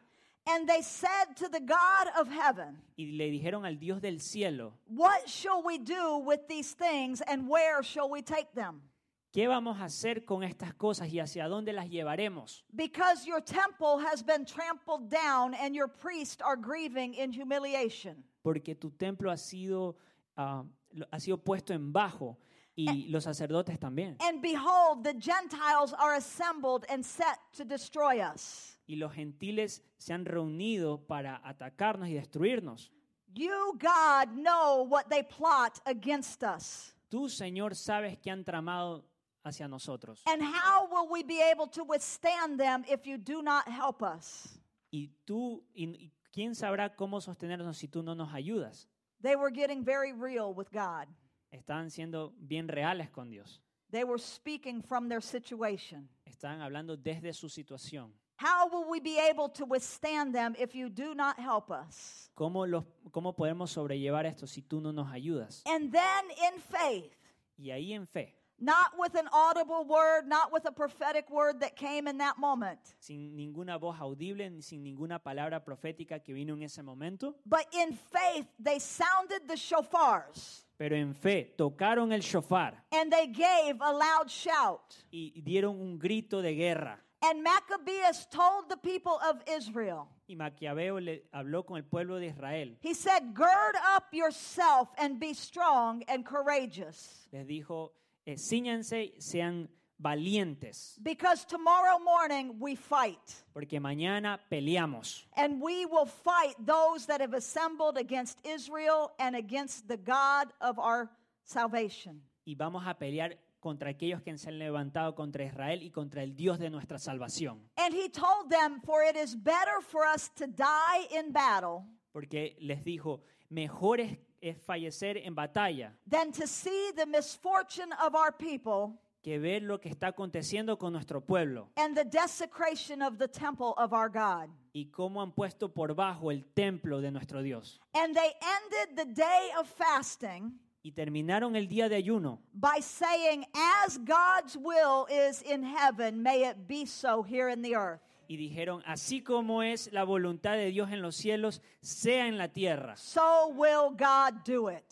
[0.48, 4.72] and they said to the God of heaven, y le dijeron al Dios del cielo,
[4.86, 8.82] What shall we do with these things and where shall we take them?
[9.30, 12.64] ¿qué vamos a hacer con estas cosas y hacia dónde las llevaremos?
[12.74, 18.24] Because your temple has been trampled down and your priests are grieving in humiliation.
[18.42, 19.96] Porque tu templo ha sido,
[20.36, 22.38] lo- ha sido puesto en bajo
[22.74, 24.16] y los sacerdotes también.
[24.20, 28.77] And behold, the Gentiles are assembled and set to destroy us.
[28.88, 32.90] Y los gentiles se han reunido para atacarnos y destruirnos.
[33.34, 36.94] You, God, know what they plot against us.
[37.10, 39.04] Tú, Señor, sabes que han tramado
[39.44, 40.22] hacia nosotros.
[40.26, 44.58] And how will we be able to withstand them if you do not help us?
[44.90, 48.88] Y tú, y, quién sabrá cómo sostenernos si tú no nos ayudas.
[49.20, 51.08] They were getting very real with God.
[51.50, 53.60] Estaban siendo bien reales con Dios.
[53.90, 56.08] They were speaking from their situation.
[56.24, 58.12] Estaban hablando desde su situación.
[58.38, 62.30] How will we be able to withstand them if you do not help us?
[62.36, 65.62] ¿Cómo, los, ¿Cómo podemos sobrellevar esto si tú no nos ayudas?
[65.66, 67.12] And then in faith,
[67.58, 71.74] Y ahí en fe, not with an audible word, not with a prophetic word that
[71.74, 76.54] came in that moment, sin ninguna voz audible, ni sin ninguna palabra profética que vino
[76.54, 82.20] en ese momento, but in faith, they sounded the shofars pero en fe tocaron el
[82.20, 84.94] shofar and they gave a loud shout.
[85.10, 87.02] y dieron un grito de guerra.
[87.22, 92.26] And Maccabeus told the people of Israel, Y Maquiaveo le habló con el pueblo de
[92.26, 92.76] Israel.
[92.80, 97.90] he said, Gird up yourself and be strong and courageous, Les dijo,
[98.26, 99.68] eh, "Cíñanse, sean
[100.00, 103.42] valientes, because tomorrow morning we fight.
[103.52, 105.24] porque mañana peleamos.
[105.36, 110.78] And we will fight those that have assembled against Israel and against the God of
[110.78, 111.10] our
[111.44, 112.20] salvation.
[112.46, 116.34] Y vamos a pelear contra aquellos que se han levantado contra Israel y contra el
[116.36, 117.68] Dios de nuestra salvación.
[117.76, 122.56] And he told them, For it is better for us to die in battle Porque
[122.60, 128.32] les dijo, mejor es, es fallecer en batalla than to see the misfortune of our
[128.36, 133.28] people que ver lo que está aconteciendo con nuestro pueblo and the desecration of the
[133.28, 134.48] temple of our God.
[134.72, 137.80] y cómo han puesto por bajo el templo de nuestro Dios.
[137.94, 143.44] And they ended the day of fasting Y terminaron el día de ayuno by saying,
[143.84, 148.00] As God's will is in heaven, may it be so here in the earth.
[148.28, 152.48] y dijeron, así como es la voluntad de Dios en los cielos, sea en la
[152.48, 152.94] tierra.
[152.96, 154.84] So will God do it.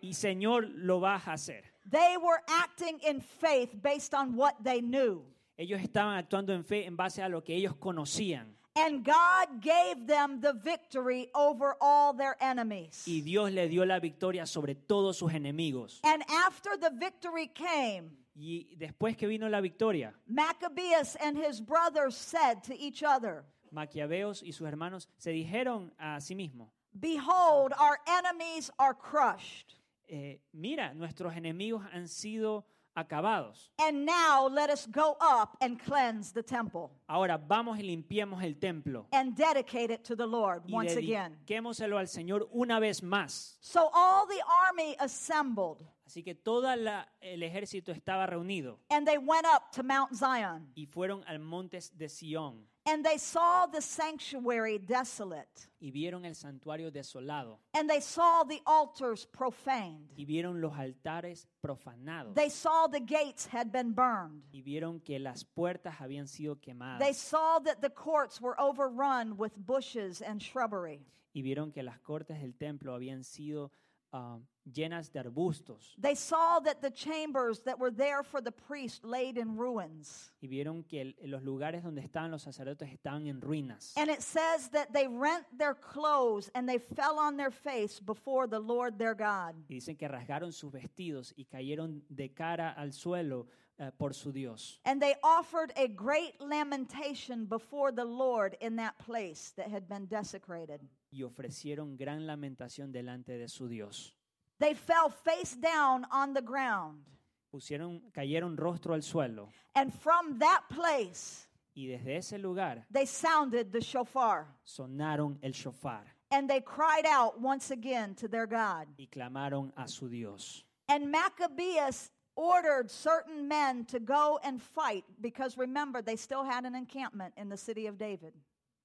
[0.00, 1.62] Y Señor, lo vas a hacer.
[1.88, 5.24] They were acting in faith based on what they knew.
[5.56, 8.56] Ellos estaban actuando en fe en base a lo que ellos conocían.
[8.74, 13.04] And God gave them the victory over all their enemies.
[13.06, 16.00] Y Dios le dio la victoria sobre todos sus enemigos.
[16.04, 22.16] And after the victory came, Y después que vino la victoria, Maccabeus and his brothers
[22.16, 27.98] said to each other, Maquiaveos y sus hermanos se dijeron a sí mismos, Behold, our
[28.06, 29.74] enemies are crushed.
[30.08, 33.70] eh, mira, nuestros enemigos han sido acabados.
[33.78, 38.54] And now let us go up and cleanse the temple Ahora vamos y limpiemos el
[38.58, 41.36] templo and dedicate it to the Lord y once again.
[41.46, 43.56] dediquémoselo al Señor una vez más.
[43.60, 49.46] So all the army assembled Así que todo el ejército estaba reunido and they went
[49.46, 50.70] up to Mount Zion.
[50.74, 55.68] y fueron al monte de Sión And they saw the sanctuary desolate.
[55.80, 60.08] y vieron el santuario desolado And they saw the altars profaned.
[60.16, 64.42] y vieron los altares profanados They saw the gates had been burned.
[64.52, 69.36] y vieron que las puertas habían sido They quemadas saw that the courts were overrun
[69.36, 71.06] with bushes and shrubbery.
[71.34, 73.70] y vieron que las cortes del templo habían sido
[74.12, 79.04] ah, llenas de arbustos They saw that the chambers that were there for the priest
[79.04, 80.30] laid in ruins.
[80.40, 83.92] y vieron que el- los lugares donde estaban los sacerdotes estaban en ruinas.
[83.96, 88.46] And it says that they rent their clothes and they fell on their face before
[88.46, 89.54] the Lord their God.
[89.68, 93.46] Y dicen que rasgaron sus vestidos y cayeron de cara al suelo
[93.78, 94.78] eh, por su Dios.
[94.84, 100.06] And they offered a great lamentation before the Lord in that place that had been
[100.06, 100.80] desecrated.
[101.12, 104.14] Y ofrecieron gran lamentación delante de su Dios.
[104.58, 107.04] They fell face down on the ground.
[107.52, 111.46] Pusieron, cayeron rostro al suelo And from that place,
[111.76, 114.46] y desde ese lugar they sounded the shofar.
[114.64, 118.86] sonaron el shofar And they cried out once again to their God.
[118.98, 120.64] y clamaron a su Dios.
[120.88, 126.74] And Maccabeus ordered certain men to go and fight because remember, they still had an
[126.74, 128.32] encampment in the city of David.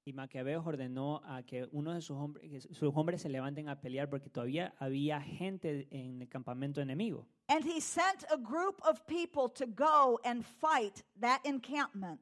[0.07, 4.09] Y Macabeos ordenó a que uno de sus hombres, sus hombres se levanten a pelear
[4.09, 7.27] porque todavía había gente en el campamento enemigo.
[7.49, 12.21] And he sent a group of people to go and fight that encampment.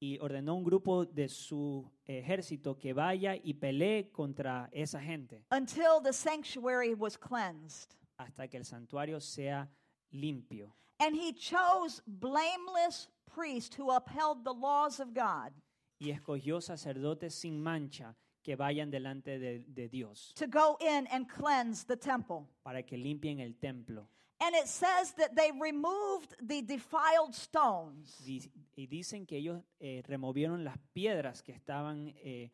[0.00, 6.00] Y ordenó un grupo de su ejército que vaya y pelee contra esa gente until
[6.02, 7.94] the sanctuary was cleansed.
[8.16, 9.68] hasta que el santuario sea
[10.12, 10.74] limpio.
[10.98, 15.52] And he chose blameless priests who upheld the laws of God
[15.98, 21.26] y escogió sacerdotes sin mancha que vayan delante de, de Dios to go in and
[21.28, 22.46] cleanse the temple.
[22.62, 24.08] para que limpien el templo.
[24.40, 30.02] And it says that they removed the defiled stones Di- Y dicen que ellos eh,
[30.06, 32.50] removieron las piedras que estaban eh,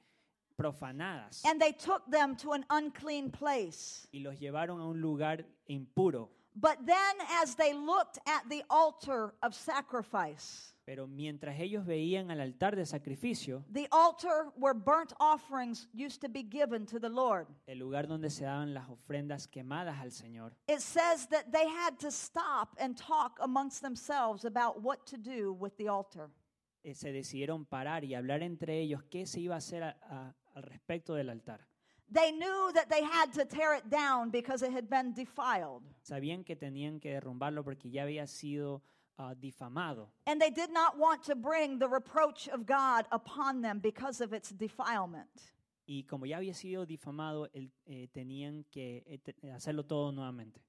[0.57, 4.09] profanadas and they took them to an unclean place.
[4.13, 6.31] y los llevaron a un lugar impuro.
[6.57, 12.41] But then, as they looked at the altar of sacrifice, Pero mientras ellos veían al
[12.41, 17.47] altar de sacrificio, the altar where burnt offerings used to be given to the Lord,
[17.67, 21.97] el lugar donde se daban las ofrendas quemadas al Señor, it says that they had
[21.99, 26.29] to stop and talk amongst themselves about what to do with the altar.
[26.83, 30.35] eh, se decidieron parar y hablar entre ellos qué se iba a hacer a- a-
[30.55, 31.67] al respecto del altar.
[32.13, 35.83] They knew that they had to tear it down because it had been defiled.
[36.03, 38.83] Sabían que tenían que derrumbarlo porque ya había sido
[39.19, 40.09] ah, difamado.
[40.27, 44.33] And they did not want to bring the reproach of God upon them because of
[44.33, 45.29] its defilement.
[45.87, 50.61] Y como ya había sido difamado, el- eh, tenían que eh, te- hacerlo todo nuevamente.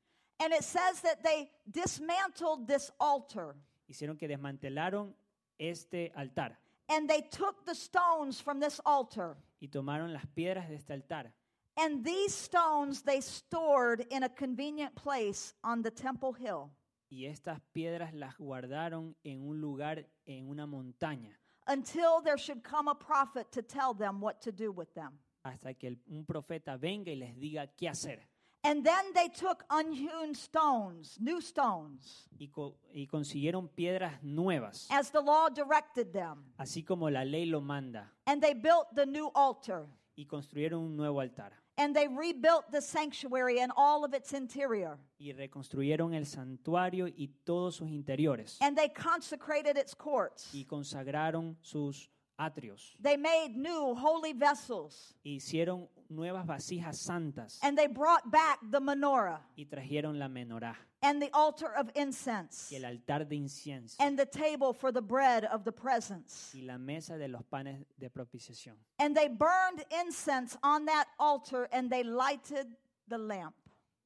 [0.42, 3.56] And it says that they dismantled this altar
[3.90, 5.14] Hicieron que desmantelaron
[5.58, 6.58] este altar
[6.90, 9.38] and they took the stones from this altar.
[9.62, 11.32] y tomaron las piedras de este altar.
[11.78, 16.70] And these stones they stored in a convenient place on the temple hill
[17.16, 22.92] Y estas piedras las guardaron en un lugar, en una montaña, until there should come
[22.92, 25.18] a prophet to tell them what to do with them.
[25.46, 28.28] hasta que el- un profeta venga y les diga qué hacer.
[28.64, 35.10] And then they took unhewn stones, new stones, Y, co- y consiguieron piedras nuevas, as
[35.12, 36.52] the law directed them.
[36.58, 39.88] así como la ley lo manda, And they built the new altar.
[40.18, 41.54] y construyeron un nuevo altar.
[41.78, 44.98] And they rebuilt the sanctuary and all of its interior.
[45.20, 48.58] Y reconstruyeron el santuario y todos sus interiores.
[48.62, 50.54] And they consecrated its courts.
[50.54, 52.10] Y consagraron sus
[52.40, 52.96] atrios.
[53.02, 55.14] They made new holy vessels.
[55.26, 61.22] Hicieron nuevas vasijas santas And they brought back the menorah y trajeron la menorá and
[61.22, 65.46] the altar of incense y el altar de incienso and the table for the bread
[65.46, 66.52] of the presence.
[66.56, 68.76] y la mesa de los panes de propiciación.
[69.00, 72.68] And they burned incense on that altar and they lighted
[73.08, 73.56] the lamp.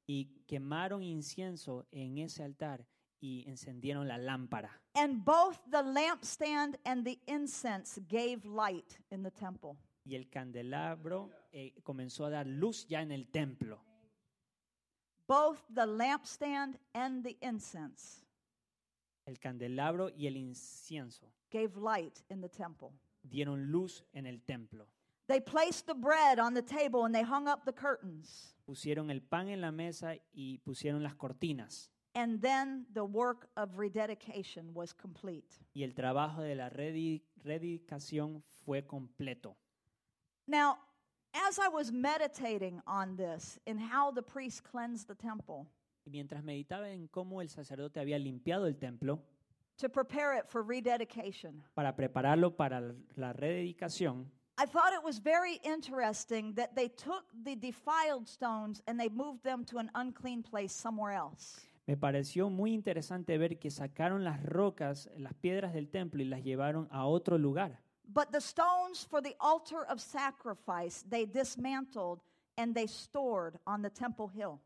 [0.08, 2.86] Y quemaron incienso en ese altar
[3.22, 4.72] y encendieron la lámpara.
[4.96, 9.78] And both the lampstand and the incense gave light in the temple.
[10.06, 13.82] Y el candelabro eh, comenzó a dar luz ya en el templo.
[15.28, 18.26] Both the lampstand and the incense
[19.26, 22.90] El candelabro y el incienso gave light in the temple.
[23.24, 24.88] dieron luz en el templo.
[25.28, 28.56] They placed the bread on the table and they hung up the curtains.
[28.66, 31.92] Pusieron el pan en la mesa y pusieron las cortinas.
[32.16, 35.48] And then the work of rededication was complete.
[35.76, 39.56] Y el trabajo de la redi- dedicación fue completo.
[40.48, 40.78] Now,
[41.34, 45.68] as I was meditating on this and how the priests cleansed the temple
[46.06, 49.20] Y mientras meditaba en cómo el sacerdote había limpiado el templo
[49.78, 54.26] to prepare it for rededication, para prepararlo para la rededicación,
[54.58, 59.42] I thought it was very interesting that they took the defiled stones and they moved
[59.44, 61.62] them to an unclean place somewhere else.
[61.88, 66.44] me pareció muy interesante ver que sacaron las rocas, las piedras del templo y las
[66.44, 67.82] llevaron a otro lugar.
[68.12, 72.22] But the stones for the altar of sacrifice they dismantled
[72.58, 74.60] and they stored on the temple hill.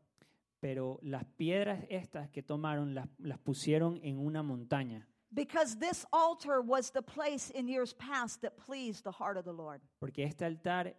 [0.60, 6.60] Pero las piedras estas que tomaron las, las pusieron en una montaña, because this altar
[6.60, 9.80] was the place in years past that pleased the heart of the Lord.
[9.98, 10.94] porque este altar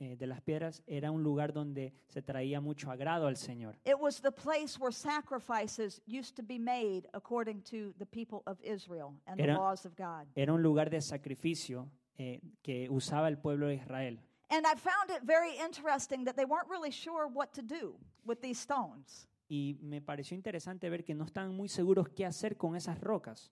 [0.00, 3.76] eh, de las piedras era un lugar donde se traía mucho agrado al Señor.
[3.84, 8.58] It was the place where sacrifices used to be made according to the people of
[8.62, 10.26] Israel and the Era- laws of God.
[10.36, 14.18] Era un lugar de sacrificio eh, que usaba el pueblo de Israel.
[14.50, 18.40] And I found it very interesting that they weren't really sure what to do with
[18.40, 19.28] these stones.
[19.50, 23.50] Y me pareció interesante ver que no estaban muy seguros qué hacer con esas rocas.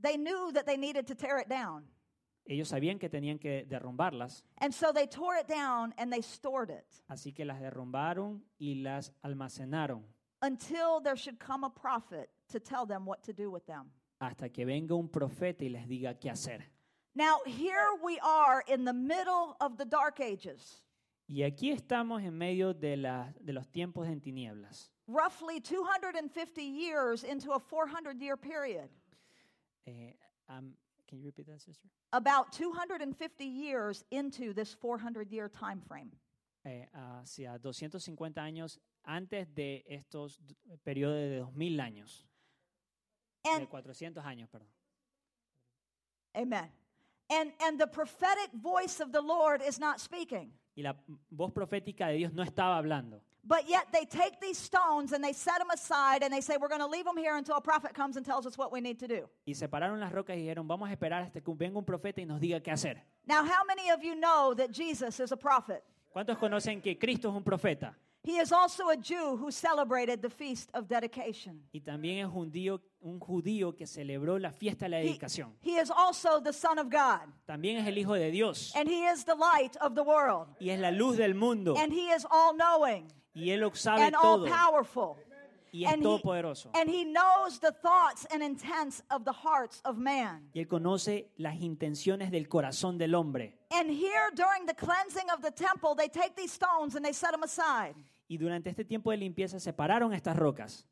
[0.00, 1.84] They knew that they needed to tear it down.
[2.46, 6.70] Ellos sabían que tenían que derrumbarlas, And so they tore it down and they stored
[6.70, 10.02] it así que las derrumbaron y las almacenaron
[10.40, 13.90] until there should come a prophet to tell them what to do with them.
[14.20, 16.64] hasta que venga un profeta y les diga qué hacer.
[17.14, 20.82] Now, here we are in the middle of the dark ages,
[21.28, 24.90] Y aquí estamos en medio de, la- de los tiempos en tinieblas.
[25.06, 28.88] roughly 250 years into a 400 year period.
[29.88, 30.12] Eh,
[30.48, 30.74] um,
[31.08, 31.88] can you repeat that, sister?
[32.12, 36.10] About 250 years into this 400 year time frame.
[36.64, 40.40] Eh, hacia 250 años antes de estos
[40.84, 42.26] periodos de 2000 años,
[43.44, 44.68] de And 400 años, perdón.
[46.34, 46.70] amen.
[47.30, 50.52] And and the prophetic voice of the Lord is not speaking.
[50.74, 50.94] Y la
[51.30, 53.20] voz profética de Dios no estaba hablando.
[53.44, 56.68] But yet they take these stones and they set them aside and they say, We're
[56.68, 58.98] going to leave them here until a prophet comes and tells us what we need
[58.98, 59.28] to do.
[59.46, 62.26] Y separaron las rocas y dijeron, vamos a esperar hasta que venga un profeta y
[62.26, 63.02] nos diga qué hacer.
[63.26, 65.82] Now, how many of you know that Jesus is a prophet?
[66.12, 67.96] ¿Cuántos conocen que Cristo es un profeta?
[68.28, 71.62] He is also a Jew who celebrated the feast of dedication.
[71.72, 75.54] Y también es un judío, un judío que celebró la fiesta de la He, dedicación.
[75.62, 78.74] he is also the Son of God, También es el Hijo de Dios.
[78.76, 81.74] and he is the light of the world, Y es la luz del mundo.
[81.78, 84.46] and he is all knowing Y Él lo sabe and all todo.
[84.46, 85.16] powerful.
[85.72, 89.96] Y es And he, and he knows the thoughts and intents of the hearts of
[89.96, 90.50] man.
[90.54, 93.54] Y Él conoce las intenciones del corazón del hombre.
[93.70, 97.32] And here, during the cleansing of the temple, they take these stones and they set
[97.32, 97.94] them aside
[98.28, 100.86] Y durante este tiempo de limpieza separaron estas rocas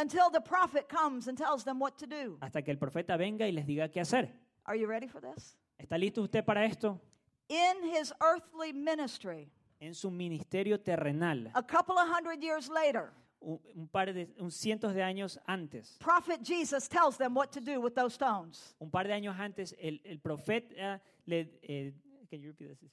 [0.00, 2.38] until the prophet comes and tells them what to do.
[2.40, 4.32] hasta que el profeta venga y les diga qué hacer.
[4.64, 5.56] Are you ready for this?
[5.78, 7.00] ¿Está listo usted para esto?
[7.48, 13.88] In his earthly ministry, En su ministerio terrenal, a couple of hundred years later, un,
[13.92, 17.94] par de un cientos de años antes, prophet Jesus tells them what to do with
[17.94, 18.74] those stones.
[18.80, 21.92] un par de años antes, el, el profeta le, eh,
[22.30, 22.90] can you repeat?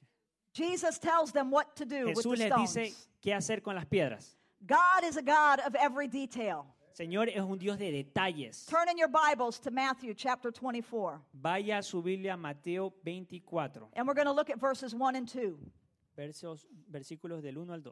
[0.55, 3.07] Jesus tells them what to do with Jesús the les dice stones.
[3.21, 4.37] qué hacer con las piedras.
[4.65, 6.65] God is a God of every detail.
[6.97, 8.65] Señor es un Dios de detalles.
[8.65, 14.07] Turn in your Bibles to Matthew chapter 24, Vaya a su Biblia Mateo 24, and
[14.07, 15.59] we're going to look at verses 1 and 2.
[16.17, 17.91] versos, versículos del 1 al 2.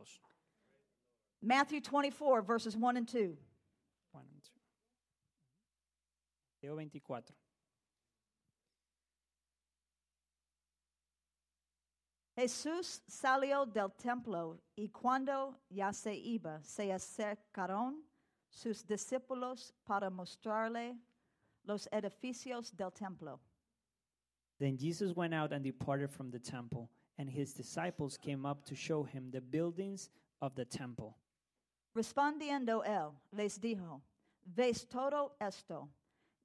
[1.41, 3.38] Matthew 24, verses 1 and 2.
[4.14, 4.61] One and two.
[6.61, 7.24] Mateo 24.
[12.43, 18.03] Jesús salió del templo y cuando ya se iba, se acercaron
[18.49, 20.99] sus discípulos para mostrarle
[21.63, 23.39] los edificios del templo.
[24.59, 28.75] Then Jesus went out and departed from the temple, and his disciples came up to
[28.75, 30.09] show him the buildings
[30.41, 31.15] of the temple.
[31.95, 34.01] Respondiendo él, les dijo,
[34.45, 35.87] ¿ves todo esto?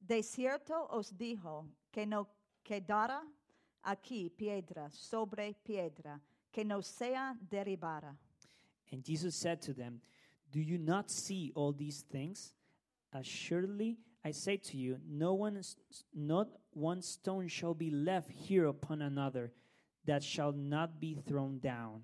[0.00, 2.28] De cierto os dijo que no
[2.64, 3.20] quedará
[3.88, 6.20] aquí piedra sobre piedra,
[6.52, 8.16] que no sea derribada.
[8.92, 10.00] And Jesus said to them,
[10.50, 12.52] Do you not see all these things?
[13.12, 15.60] Assuredly, I say to you, no one,
[16.14, 19.52] not one stone shall be left here upon another
[20.04, 22.02] that shall not be thrown down.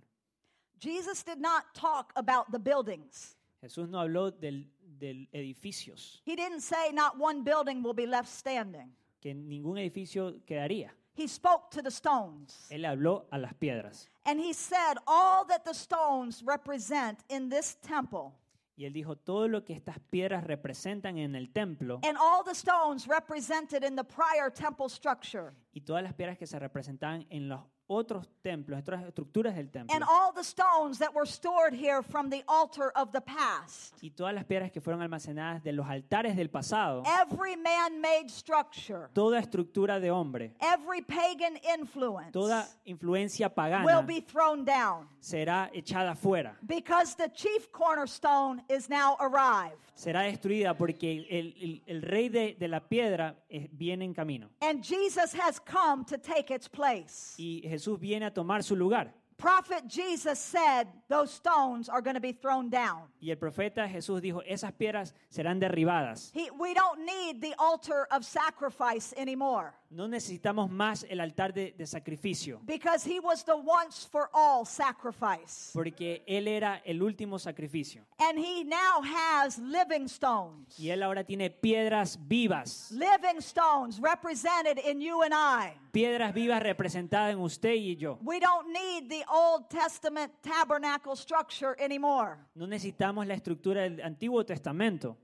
[0.78, 3.36] Jesus did not talk about the buildings.
[3.62, 4.64] Jesús no habló del,
[4.98, 8.90] del edificios, He didn't say not one building will be left standing.
[9.20, 10.90] que ningún edificio quedaría.
[11.14, 12.66] He spoke to the stones.
[12.70, 14.08] Él habló a las piedras.
[14.26, 18.34] And he said, All that the stones represent in this temple,
[18.76, 22.54] Y él dijo, todo lo que estas piedras representan en el templo and all the
[22.54, 27.48] stones represented in the prior temple structure, y todas las piedras que se representaban en
[27.48, 32.02] los otros templos, otras estructuras del templo, and all the stones that were stored here
[32.02, 35.86] from the altar of the past, y todas las piedras que fueron almacenadas de los
[35.86, 42.66] altares del pasado, every man made structure, toda estructura de hombre, every pagan influence toda
[42.86, 45.06] influencia will pagana be thrown down.
[45.20, 49.76] será echada fuera, because the chief cornerstone is now arrived.
[49.94, 53.36] será destruida porque el, el- el rey de, de la piedra
[53.72, 54.48] viene en camino.
[54.60, 57.34] And Jesus has come to take its place.
[57.38, 59.12] Y Jesús viene a tomar su lugar.
[59.36, 63.08] Prophet Jesus said those stones are going to be thrown down.
[63.20, 66.30] Y el profeta Jesús dijo, esas piedras serán derribadas.
[66.32, 71.72] He, we don't need the altar of sacrifice anymore No necesitamos más el altar de,
[71.72, 75.70] de sacrificio, because he was the once for all sacrifice.
[75.72, 78.04] porque Él era el último sacrificio.
[78.18, 80.76] And he now has living stones.
[80.78, 85.74] Y Él ahora tiene piedras vivas, Living stones represented in you and I.
[85.92, 88.18] piedras vivas representadas en usted y yo.
[88.22, 92.36] We don't need the Old Testament tabernacle structure anymore.
[92.56, 95.16] No necesitamos la estructura del Antiguo Testamento.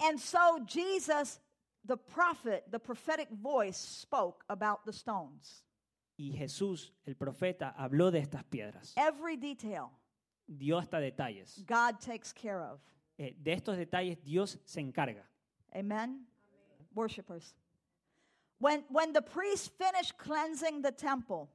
[0.00, 1.40] And so Jesus,
[1.86, 5.62] the prophet, the prophetic voice, spoke about the stones.
[6.18, 8.92] Y Jesús, el profeta, habló de estas piedras.
[8.96, 9.90] Every detail
[10.46, 11.62] Dio hasta detalles.
[11.66, 12.80] God takes care of.
[13.18, 15.24] Eh, de estos detalles Dios se encarga.
[15.74, 16.26] Amen?
[16.94, 17.54] Worshippers.
[18.58, 21.50] When, when the priest finished cleansing the temple,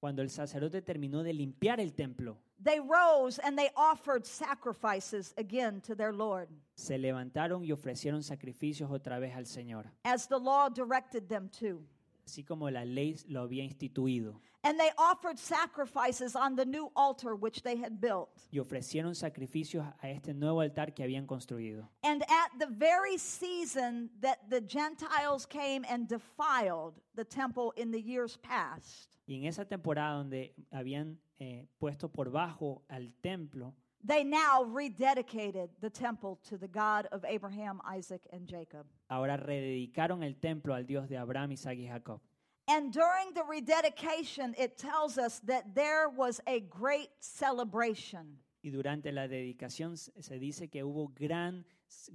[0.00, 5.80] Cuando el sacerdote terminó de limpiar el templo, they rose and they offered sacrifices again
[5.80, 10.68] to their Lord, se levantaron y ofrecieron sacrificios otra vez al Señor, as the law
[10.68, 11.82] directed them to.
[12.24, 14.40] así como la ley lo había instituido.
[14.64, 18.28] And they offered sacrifices on the new altar which they had built.
[18.50, 21.88] Y ofrecieron sacrificios a este nuevo altar que habían construido.
[22.02, 28.00] And at the very season that the Gentiles came and defiled the temple in the
[28.00, 34.24] years past, Y en esa temporada donde habían eh, puesto por bajo al templo, they
[34.24, 38.86] now rededicated the temple to the God of Abraham, Isaac, and Jacob.
[39.08, 42.20] ahora rededicaron el templo al Dios de Abraham, Isaac y Jacob.
[42.68, 48.38] And during the rededication, it tells us that there was a great celebration.
[48.62, 51.64] Y durante la dedicación se dice que hubo gran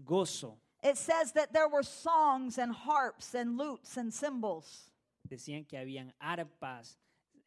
[0.03, 0.57] gozo.
[0.83, 4.89] It says that there were songs and harps and lutes and cymbals
[5.27, 6.97] Decían que habían arpas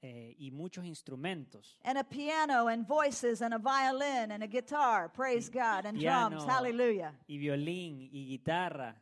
[0.03, 1.77] eh, y muchos instrumentos.
[1.85, 6.43] and a piano and voices and a violin and a guitar, praise God, and drums,
[6.43, 6.47] Piano.
[6.51, 7.13] hallelujah.
[7.29, 8.95] y violín y guitarra.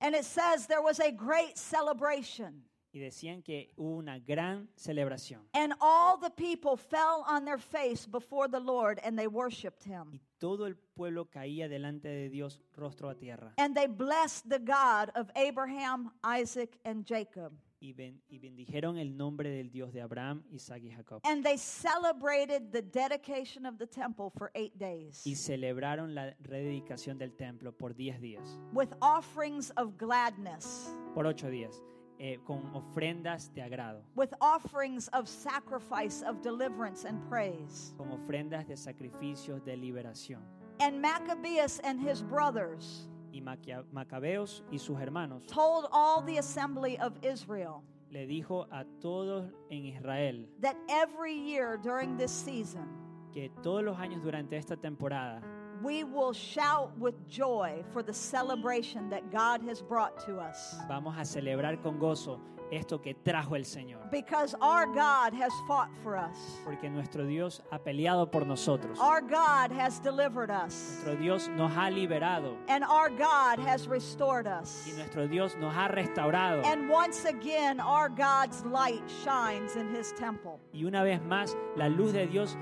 [0.00, 2.62] And it says there was a great celebration.
[2.90, 5.42] Y decían que hubo una gran celebración.
[5.52, 10.10] And all the people fell on their face before the Lord and they worshiped him.
[10.12, 13.52] Y todo el pueblo caía delante de Dios rostro a tierra.
[13.58, 17.52] And they blessed the God of Abraham, Isaac, and Jacob.
[17.80, 21.20] Y, ben- y bendijeron el nombre del Dios de Abraham, Isaac y Jacob.
[21.24, 27.18] And they celebrated the dedication of the temple for eight days Y celebraron la rededicación
[27.18, 28.58] del templo por 10 días.
[28.72, 31.80] with offerings of gladness, Por 8 días.
[32.20, 34.02] Eh, con ofrendas de agrado.
[34.16, 37.94] with offerings of sacrifice, of deliverance, and praise.
[37.96, 40.40] Con ofrendas de sacrificios de liberación.
[40.80, 46.98] And Maccabeus and his brothers Y Maquia- Macabeos y sus hermanos told all the assembly
[46.98, 52.88] of Israel le dijo a todos en Israel that every year during this season,
[53.34, 55.42] que todos los años durante esta temporada
[55.82, 60.76] we will shout with joy for the celebration that God has brought to us.
[60.88, 64.10] vamos a celebrar con gozo esto que trajo el Señor.
[64.10, 68.98] Because our God has fought for us, Porque nuestro Dios ha peleado por nosotros.
[69.00, 72.56] our God has delivered us, Nuestro Dios nos ha liberado.
[72.68, 74.86] and our God has restored us.
[74.86, 76.62] Y nuestro Dios nos ha restaurado.
[76.66, 80.60] And once again, our God's light shines in his temple.
[80.74, 82.54] Y una vez más, la luz de Dios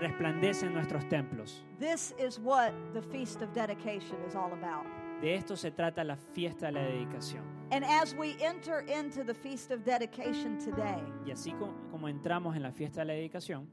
[0.00, 1.64] resplandece en nuestros templos.
[1.78, 4.84] This is what the Feast of Dedication is all about.
[5.20, 7.42] De esto se trata la fiesta de la dedicación.
[7.70, 12.54] And as we enter into the Feast of Dedication today, Y así co- como entramos
[12.56, 13.66] en la fiesta de la dedicación,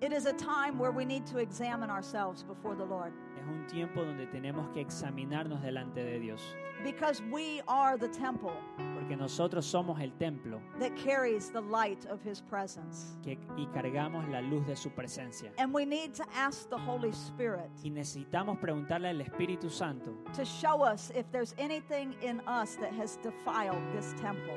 [0.00, 3.66] it is a time where we need to examine ourselves before the Lord es un
[3.66, 6.40] tiempo donde tenemos que examinarnos delante de Dios.
[6.84, 8.52] because we are the temple
[8.94, 13.16] Porque nosotros somos el templo that carries the light of his presence.
[13.22, 15.50] que, y cargamos la luz de su presencia.
[15.58, 20.44] And we need to ask the Holy Spirit Y necesitamos preguntarle al Espíritu Santo to
[20.44, 24.56] show us if there's anything in us that has defiled this temple.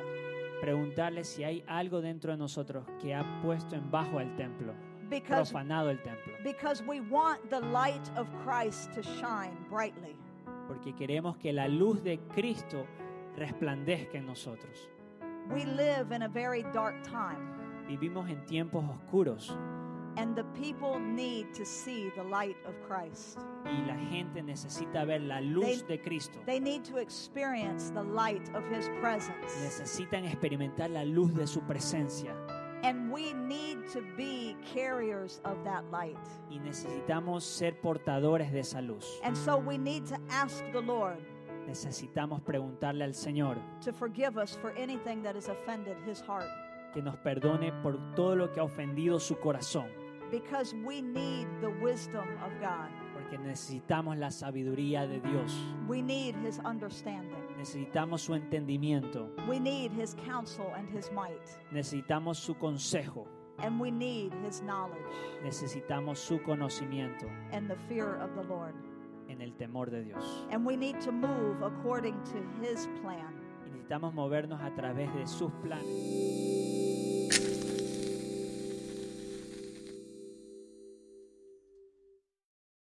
[0.62, 4.74] preguntarle si hay algo dentro de nosotros que ha puesto en bajo el templo,
[5.22, 10.16] Because, profanado el templo, because we want the light of Christ to shine brightly.
[10.68, 12.88] porque queremos que la luz de Cristo
[13.38, 14.89] resplandezca en nosotros.
[15.51, 17.47] We live in a very dark time,
[17.88, 19.55] Vivimos en tiempos oscuros
[20.18, 23.39] and the people need to see the light of Christ.
[23.66, 26.39] y la gente necesita ver la luz de Cristo.
[26.45, 29.53] They need to experience the light of his presence.
[29.61, 32.34] Necesitan experimentar la luz de su presencia
[32.84, 36.17] And we need to be carriers of that light.
[36.49, 39.05] y necesitamos ser portadores de esa luz.
[39.23, 41.17] And so we need to ask the Lord
[41.67, 43.55] Necesitamos preguntarle al Señor
[43.86, 46.49] to forgive us for anything that has offended his heart.
[46.93, 49.88] que nos perdone por todo lo que ha ofendido su corazón.
[50.29, 52.89] because we need the wisdom of God.
[53.13, 55.53] Porque necesitamos la sabiduría de Dios.
[55.88, 57.43] We need his understanding.
[57.64, 59.30] Necesitamos su entendimiento.
[59.47, 61.39] We need his counsel and his might.
[61.72, 63.26] Necesitamos su consejo.
[63.59, 64.99] And we need his knowledge
[65.43, 68.74] Necesitamos su conocimiento and the fear of the Lord.
[69.30, 70.45] en el temor de Dios.
[70.51, 73.34] And we need to move according to his plan.
[73.66, 76.82] Y necesitamos movernos a través de sus planes.